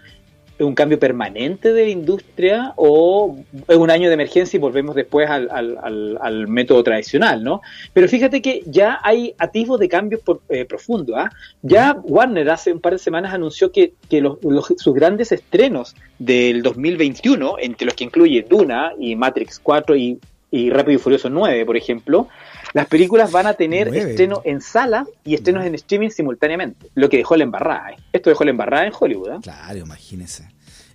un 0.63 0.75
cambio 0.75 0.99
permanente 0.99 1.73
de 1.73 1.83
la 1.85 1.89
industria 1.89 2.73
o 2.75 3.37
es 3.67 3.75
un 3.77 3.89
año 3.89 4.07
de 4.09 4.13
emergencia 4.13 4.57
y 4.57 4.59
volvemos 4.59 4.95
después 4.95 5.29
al, 5.29 5.49
al, 5.51 5.77
al, 5.81 6.17
al 6.21 6.47
método 6.47 6.83
tradicional, 6.83 7.43
¿no? 7.43 7.61
Pero 7.93 8.07
fíjate 8.07 8.41
que 8.41 8.63
ya 8.65 8.99
hay 9.03 9.33
atisbos 9.37 9.79
de 9.79 9.89
cambios 9.89 10.21
eh, 10.49 10.65
profundos. 10.65 11.15
¿ah? 11.17 11.31
Ya 11.61 11.93
Warner 12.03 12.49
hace 12.49 12.71
un 12.73 12.79
par 12.79 12.93
de 12.93 12.99
semanas 12.99 13.33
anunció 13.33 13.71
que, 13.71 13.93
que 14.09 14.21
los- 14.21 14.37
los- 14.43 14.73
sus 14.77 14.93
grandes 14.93 15.31
estrenos 15.31 15.95
del 16.19 16.61
2021, 16.61 17.55
entre 17.59 17.85
los 17.85 17.95
que 17.95 18.03
incluye 18.03 18.45
Duna 18.49 18.93
y 18.99 19.15
Matrix 19.15 19.59
4 19.59 19.95
y, 19.95 20.19
y 20.51 20.69
Rápido 20.69 20.95
y 20.97 20.99
Furioso 20.99 21.29
9, 21.29 21.65
por 21.65 21.77
ejemplo, 21.77 22.27
las 22.73 22.87
películas 22.87 23.31
van 23.31 23.47
a 23.47 23.53
tener 23.53 23.93
estreno 23.95 24.41
en 24.45 24.61
sala 24.61 25.05
y 25.23 25.35
estrenos 25.35 25.65
en 25.65 25.75
streaming 25.75 26.09
simultáneamente, 26.09 26.89
lo 26.95 27.09
que 27.09 27.17
dejó 27.17 27.35
la 27.35 27.43
embarrada. 27.43 27.91
¿eh? 27.91 27.97
Esto 28.13 28.29
dejó 28.29 28.43
la 28.45 28.51
embarrada 28.51 28.85
en 28.87 28.93
Hollywood. 28.97 29.29
¿ah? 29.29 29.39
Claro, 29.41 29.77
imagínese. 29.79 30.49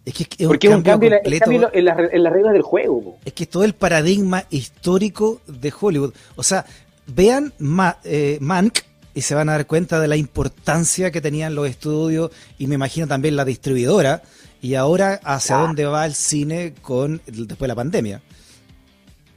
Es 0.05 0.15
que 0.15 0.27
es 0.39 0.47
Porque 0.47 0.69
un 0.69 0.83
cambio, 0.83 1.11
en 1.13 1.39
cambio 1.41 1.61
las, 1.61 1.99
en 2.13 2.23
las 2.23 2.33
reglas 2.33 2.53
del 2.53 2.63
juego. 2.63 3.03
po. 3.03 3.19
Es 3.25 3.33
que 3.33 3.43
es 3.45 3.51
todo 3.51 3.65
el 3.65 3.75
paradigma 3.75 4.45
histórico 4.51 5.41
de 5.49 5.73
Hollywood. 5.79 6.15
O 6.37 6.43
sea, 6.43 6.65
vean 7.09 7.53
Ma- 7.59 7.99
eh, 8.05 8.39
Mank 8.41 8.79
y 9.15 9.23
se 9.23 9.35
van 9.35 9.49
a 9.49 9.53
dar 9.53 9.67
cuenta 9.67 9.99
de 9.99 10.07
la 10.09 10.17
importancia 10.17 11.11
que 11.11 11.21
tenían 11.21 11.55
los 11.55 11.69
estudios 11.69 12.31
y 12.59 12.67
me 12.69 12.77
imagino 12.77 13.07
también 13.09 13.35
la 13.35 13.45
distribuidora 13.45 14.23
y 14.63 14.75
ahora 14.75 15.21
hacia 15.25 15.57
dónde 15.57 15.85
va 15.87 16.07
el 16.07 16.15
cine 16.15 16.75
con 16.83 17.21
después 17.27 17.59
de 17.59 17.69
la 17.69 17.75
pandemia. 17.75 18.23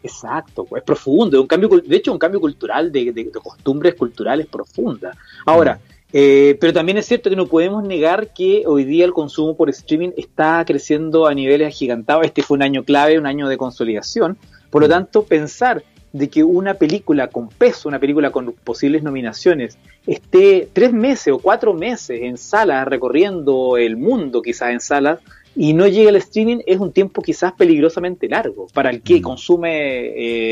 Exacto, 0.01 0.65
es 0.75 0.83
profundo, 0.83 1.35
es 1.37 1.41
un 1.41 1.47
cambio, 1.47 1.69
de 1.69 1.95
hecho, 1.95 2.11
un 2.13 2.19
cambio 2.19 2.39
cultural 2.39 2.91
de, 2.91 3.05
de- 3.11 3.23
de 3.25 3.31
costumbres 3.31 3.95
culturales 3.95 4.47
profundas. 4.47 5.17
Ahora, 5.45 5.79
eh, 6.13 6.57
pero 6.59 6.71
también 6.73 6.97
es 6.97 7.05
cierto 7.05 7.29
que 7.29 7.35
no 7.35 7.47
podemos 7.47 7.83
negar 7.83 8.33
que 8.33 8.63
hoy 8.65 8.83
día 8.85 9.05
el 9.05 9.13
consumo 9.13 9.55
por 9.55 9.69
streaming 9.69 10.11
está 10.17 10.63
creciendo 10.65 11.27
a 11.27 11.33
niveles 11.33 11.67
agigantados. 11.67 12.25
Este 12.25 12.41
fue 12.41 12.55
un 12.55 12.63
año 12.63 12.83
clave, 12.83 13.19
un 13.19 13.27
año 13.27 13.47
de 13.47 13.57
consolidación. 13.57 14.37
Por 14.71 14.81
lo 14.83 14.89
tanto, 14.89 15.23
pensar 15.23 15.83
de 16.11 16.27
que 16.27 16.43
una 16.43 16.73
película 16.73 17.27
con 17.27 17.49
peso, 17.49 17.87
una 17.87 17.99
película 17.99 18.31
con 18.31 18.53
posibles 18.53 19.03
nominaciones, 19.03 19.77
esté 20.07 20.67
tres 20.73 20.91
meses 20.93 21.31
o 21.33 21.37
cuatro 21.37 21.73
meses 21.75 22.21
en 22.23 22.37
salas, 22.37 22.87
recorriendo 22.87 23.77
el 23.77 23.95
mundo 23.97 24.41
quizás 24.41 24.71
en 24.71 24.79
salas, 24.79 25.19
y 25.55 25.73
no 25.73 25.87
llegue 25.87 26.09
al 26.09 26.15
streaming 26.17 26.59
es 26.65 26.79
un 26.79 26.91
tiempo 26.91 27.21
quizás 27.21 27.53
peligrosamente 27.53 28.27
largo 28.29 28.67
para 28.73 28.89
el 28.89 29.01
que 29.01 29.19
Mm. 29.19 29.21
consume 29.21 29.75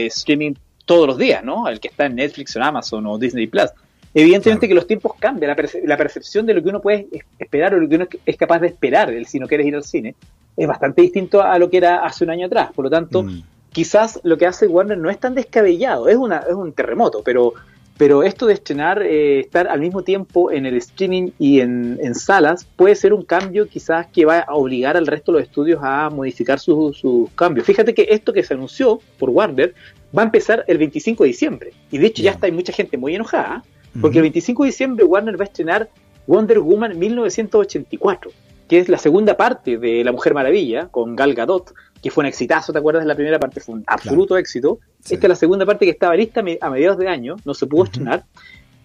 eh, 0.04 0.06
streaming 0.08 0.54
todos 0.86 1.08
los 1.08 1.18
días, 1.18 1.44
¿no? 1.44 1.68
El 1.68 1.80
que 1.80 1.90
está 1.90 2.06
en 2.06 2.16
Netflix 2.16 2.56
o 2.56 2.60
en 2.60 2.66
Amazon 2.66 3.06
o 3.08 3.18
Disney 3.18 3.48
Plus. 3.48 3.70
Evidentemente 4.14 4.62
Claro. 4.68 4.70
que 4.70 4.76
los 4.76 4.88
tiempos 4.88 5.12
cambian, 5.20 5.50
la, 5.50 5.56
perce- 5.56 5.82
la 5.86 5.98
percepción 5.98 6.46
de 6.46 6.54
lo 6.56 6.64
que 6.64 6.70
uno 6.70 6.82
puede 6.82 7.08
es- 7.12 7.24
esperar 7.38 7.74
o 7.76 7.80
lo 7.80 7.88
que 7.88 7.96
uno 7.96 8.08
es- 8.26 8.38
capaz 8.38 8.60
de 8.60 8.68
esperar 8.68 9.10
el- 9.12 9.26
si 9.28 9.40
no 9.40 9.48
quieres 9.48 9.68
ir 9.68 9.76
al 9.76 9.84
cine 9.84 10.16
es 10.56 10.68
bastante 10.68 11.02
distinto 11.04 11.42
a 11.42 11.60
lo 11.60 11.70
que 11.70 11.78
era 11.78 12.04
hace 12.04 12.24
un 12.24 12.32
año 12.32 12.48
atrás. 12.48 12.72
Por 12.74 12.86
lo 12.86 12.90
tanto, 12.90 13.24
Mm. 13.24 13.44
quizás 13.72 14.20
lo 14.24 14.38
que 14.38 14.48
hace 14.48 14.66
Warner 14.66 14.98
no 14.98 15.10
es 15.10 15.20
tan 15.20 15.36
descabellado, 15.36 16.08
es, 16.10 16.16
una, 16.16 16.38
es 16.50 16.54
un 16.56 16.72
terremoto, 16.74 17.22
pero, 17.24 17.54
pero 17.98 18.24
esto 18.24 18.46
de 18.46 18.54
estrenar, 18.54 19.02
eh, 19.02 19.40
estar 19.40 19.68
al 19.68 19.80
mismo 19.80 20.04
tiempo 20.04 20.52
en 20.52 20.66
el 20.66 20.76
streaming 20.78 21.32
y 21.40 21.60
en, 21.62 21.98
en 22.02 22.14
salas, 22.16 22.66
puede 22.76 22.96
ser 22.96 23.14
un 23.14 23.24
cambio 23.24 23.68
quizás 23.68 24.08
que 24.08 24.26
va 24.26 24.40
a 24.40 24.54
obligar 24.54 24.96
al 24.98 25.08
resto 25.08 25.32
de 25.32 25.40
los 25.40 25.48
estudios 25.48 25.80
a 25.82 26.10
modificar 26.10 26.60
sus 26.60 26.98
sus 26.98 27.30
cambios. 27.32 27.66
Fíjate 27.66 27.94
que 27.94 28.08
esto 28.10 28.34
que 28.34 28.44
se 28.44 28.54
anunció 28.54 29.00
por 29.18 29.30
Warner 29.32 29.74
va 30.18 30.22
a 30.22 30.26
empezar 30.26 30.64
el 30.68 30.78
25 30.78 31.24
de 31.24 31.28
diciembre, 31.30 31.72
y 31.92 31.98
de 31.98 32.08
hecho 32.08 32.22
ya 32.22 32.32
Ya. 32.32 32.36
está 32.36 32.46
hay 32.48 32.52
mucha 32.54 32.72
gente 32.72 32.98
muy 32.98 33.16
enojada, 33.16 33.64
porque 34.00 34.18
el 34.20 34.24
Ujú. 34.24 34.32
25 34.32 34.64
de 34.64 34.68
diciembre 34.70 35.04
Warner 35.06 35.40
va 35.40 35.44
a 35.44 35.48
estrenar 35.48 35.90
Wonder 36.28 36.60
Woman 36.60 36.98
1984, 37.00 38.32
que 38.68 38.80
es 38.80 38.90
la 38.90 38.98
segunda 38.98 39.38
parte 39.38 39.78
de 39.78 40.04
La 40.04 40.12
Mujer 40.12 40.34
Maravilla, 40.34 40.88
con 40.90 41.16
Gal 41.16 41.34
Gadot, 41.34 41.74
que 42.02 42.12
fue 42.12 42.24
un 42.24 42.28
exitazo, 42.28 42.72
¿te 42.74 42.80
acuerdas? 42.80 43.06
La 43.06 43.16
primera 43.16 43.40
parte 43.40 43.60
fue 43.60 43.76
un 43.76 43.84
absoluto 43.88 44.38
éxito. 44.38 44.80
Sí. 45.04 45.16
Esta 45.16 45.28
es 45.28 45.30
la 45.30 45.36
segunda 45.36 45.66
parte 45.66 45.86
que 45.86 45.92
estaba 45.92 46.16
lista 46.16 46.42
a 46.62 46.70
mediados 46.70 46.98
de 46.98 47.08
año, 47.08 47.38
no 47.46 47.54
se 47.54 47.66
pudo 47.66 47.86
estrenar. 47.86 48.26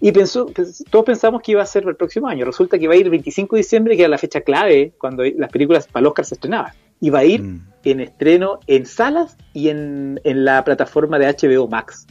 Y 0.01 0.11
pensó, 0.11 0.47
pues, 0.47 0.85
todos 0.90 1.05
pensamos 1.05 1.42
que 1.42 1.53
iba 1.53 1.62
a 1.62 1.66
ser 1.66 1.85
el 1.87 1.95
próximo 1.95 2.27
año. 2.27 2.45
Resulta 2.45 2.77
que 2.79 2.88
va 2.88 2.95
a 2.95 2.97
ir 2.97 3.05
el 3.05 3.11
25 3.11 3.55
de 3.55 3.61
diciembre, 3.61 3.97
que 3.97 4.03
era 4.03 4.09
la 4.09 4.18
fecha 4.18 4.40
clave 4.40 4.92
cuando 4.99 5.23
las 5.25 5.51
películas 5.51 5.87
para 5.87 6.01
el 6.01 6.07
Oscar 6.09 6.25
se 6.25 6.35
estrenaban. 6.35 6.73
Y 7.01 7.11
va 7.11 7.21
a 7.21 7.25
ir 7.25 7.42
Mm. 7.42 7.61
en 7.85 8.01
estreno 8.01 8.59
en 8.66 8.87
salas 8.87 9.37
y 9.53 9.68
en, 9.68 10.21
en 10.25 10.45
la 10.45 10.64
plataforma 10.64 11.18
de 11.21 11.27
HBO 11.27 11.68
Max. 11.68 12.07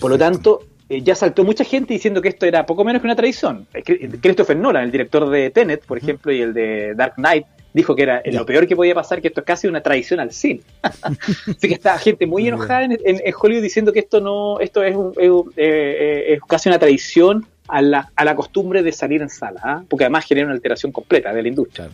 Por 0.00 0.10
lo 0.10 0.18
tanto, 0.18 0.60
eh, 0.88 1.02
ya 1.02 1.14
saltó 1.14 1.44
mucha 1.44 1.64
gente 1.64 1.92
diciendo 1.94 2.20
que 2.22 2.28
esto 2.28 2.46
era 2.46 2.64
poco 2.66 2.84
menos 2.84 3.00
que 3.02 3.06
una 3.06 3.16
tradición. 3.16 3.66
Eh, 3.74 3.82
Cri- 3.84 4.18
Christopher 4.20 4.56
Nolan, 4.56 4.84
el 4.84 4.90
director 4.90 5.28
de 5.28 5.50
Tenet, 5.50 5.84
por 5.84 5.98
ejemplo, 5.98 6.32
y 6.32 6.40
el 6.40 6.54
de 6.54 6.94
Dark 6.94 7.14
Knight, 7.16 7.44
dijo 7.74 7.94
que 7.94 8.02
era 8.02 8.22
lo 8.24 8.44
peor 8.46 8.66
que 8.66 8.74
podía 8.74 8.94
pasar, 8.94 9.20
que 9.20 9.28
esto 9.28 9.40
es 9.40 9.46
casi 9.46 9.66
una 9.68 9.82
tradición 9.82 10.18
al 10.20 10.32
cine. 10.32 10.62
Así 11.02 11.68
que 11.68 11.74
está 11.74 11.98
gente 11.98 12.26
muy 12.26 12.48
enojada 12.48 12.84
en, 12.84 12.92
en- 12.92 13.20
en 13.24 13.34
Hollywood 13.38 13.62
diciendo 13.62 13.92
que 13.92 14.00
esto 14.00 14.20
no, 14.20 14.58
esto 14.60 14.82
es, 14.82 14.96
un- 14.96 15.12
es, 15.16 15.30
un- 15.30 15.52
eh, 15.56 15.96
eh, 16.26 16.32
es 16.34 16.40
casi 16.48 16.68
una 16.68 16.78
tradición 16.78 17.46
a 17.68 17.82
la, 17.82 18.10
a 18.16 18.24
la 18.24 18.34
costumbre 18.34 18.82
de 18.82 18.90
salir 18.92 19.20
en 19.20 19.28
sala, 19.28 19.60
¿ah? 19.62 19.82
porque 19.88 20.04
además 20.04 20.24
genera 20.24 20.46
una 20.46 20.54
alteración 20.54 20.90
completa 20.90 21.32
de 21.34 21.42
la 21.42 21.48
industria. 21.48 21.90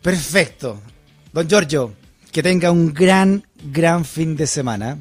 Perfecto. 0.00 0.80
Don 1.32 1.46
Giorgio, 1.48 1.92
que 2.32 2.42
tenga 2.42 2.70
un 2.70 2.92
gran, 2.92 3.42
gran 3.70 4.04
fin 4.04 4.34
de 4.36 4.46
semana. 4.46 4.98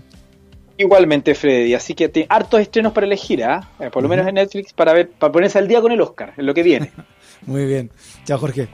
Igualmente, 0.82 1.36
Freddy, 1.36 1.76
así 1.76 1.94
que 1.94 2.10
tiene 2.10 2.26
hartos 2.28 2.60
estrenos 2.60 2.92
para 2.92 3.06
elegir, 3.06 3.44
¿ah? 3.44 3.70
Eh, 3.80 3.92
por 3.92 4.02
lo 4.02 4.10
menos 4.10 4.26
en 4.26 4.34
Netflix, 4.34 4.74
para 4.74 4.94
ver, 4.94 5.12
para 5.12 5.32
ponerse 5.32 5.60
al 5.60 5.68
día 5.68 5.80
con 5.80 5.92
el 5.92 6.02
Oscar, 6.02 6.34
en 6.36 6.48
lo 6.48 6.56
que 6.56 6.64
viene. 6.64 6.92
Muy 7.46 7.66
bien. 7.66 7.92
Chao, 8.26 8.40
Jorge. 8.40 8.68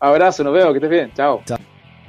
Abrazo, 0.00 0.42
nos 0.42 0.52
vemos, 0.52 0.72
que 0.72 0.78
estés 0.78 0.90
bien, 0.90 1.12
chao. 1.14 1.40
Chao. 1.46 1.73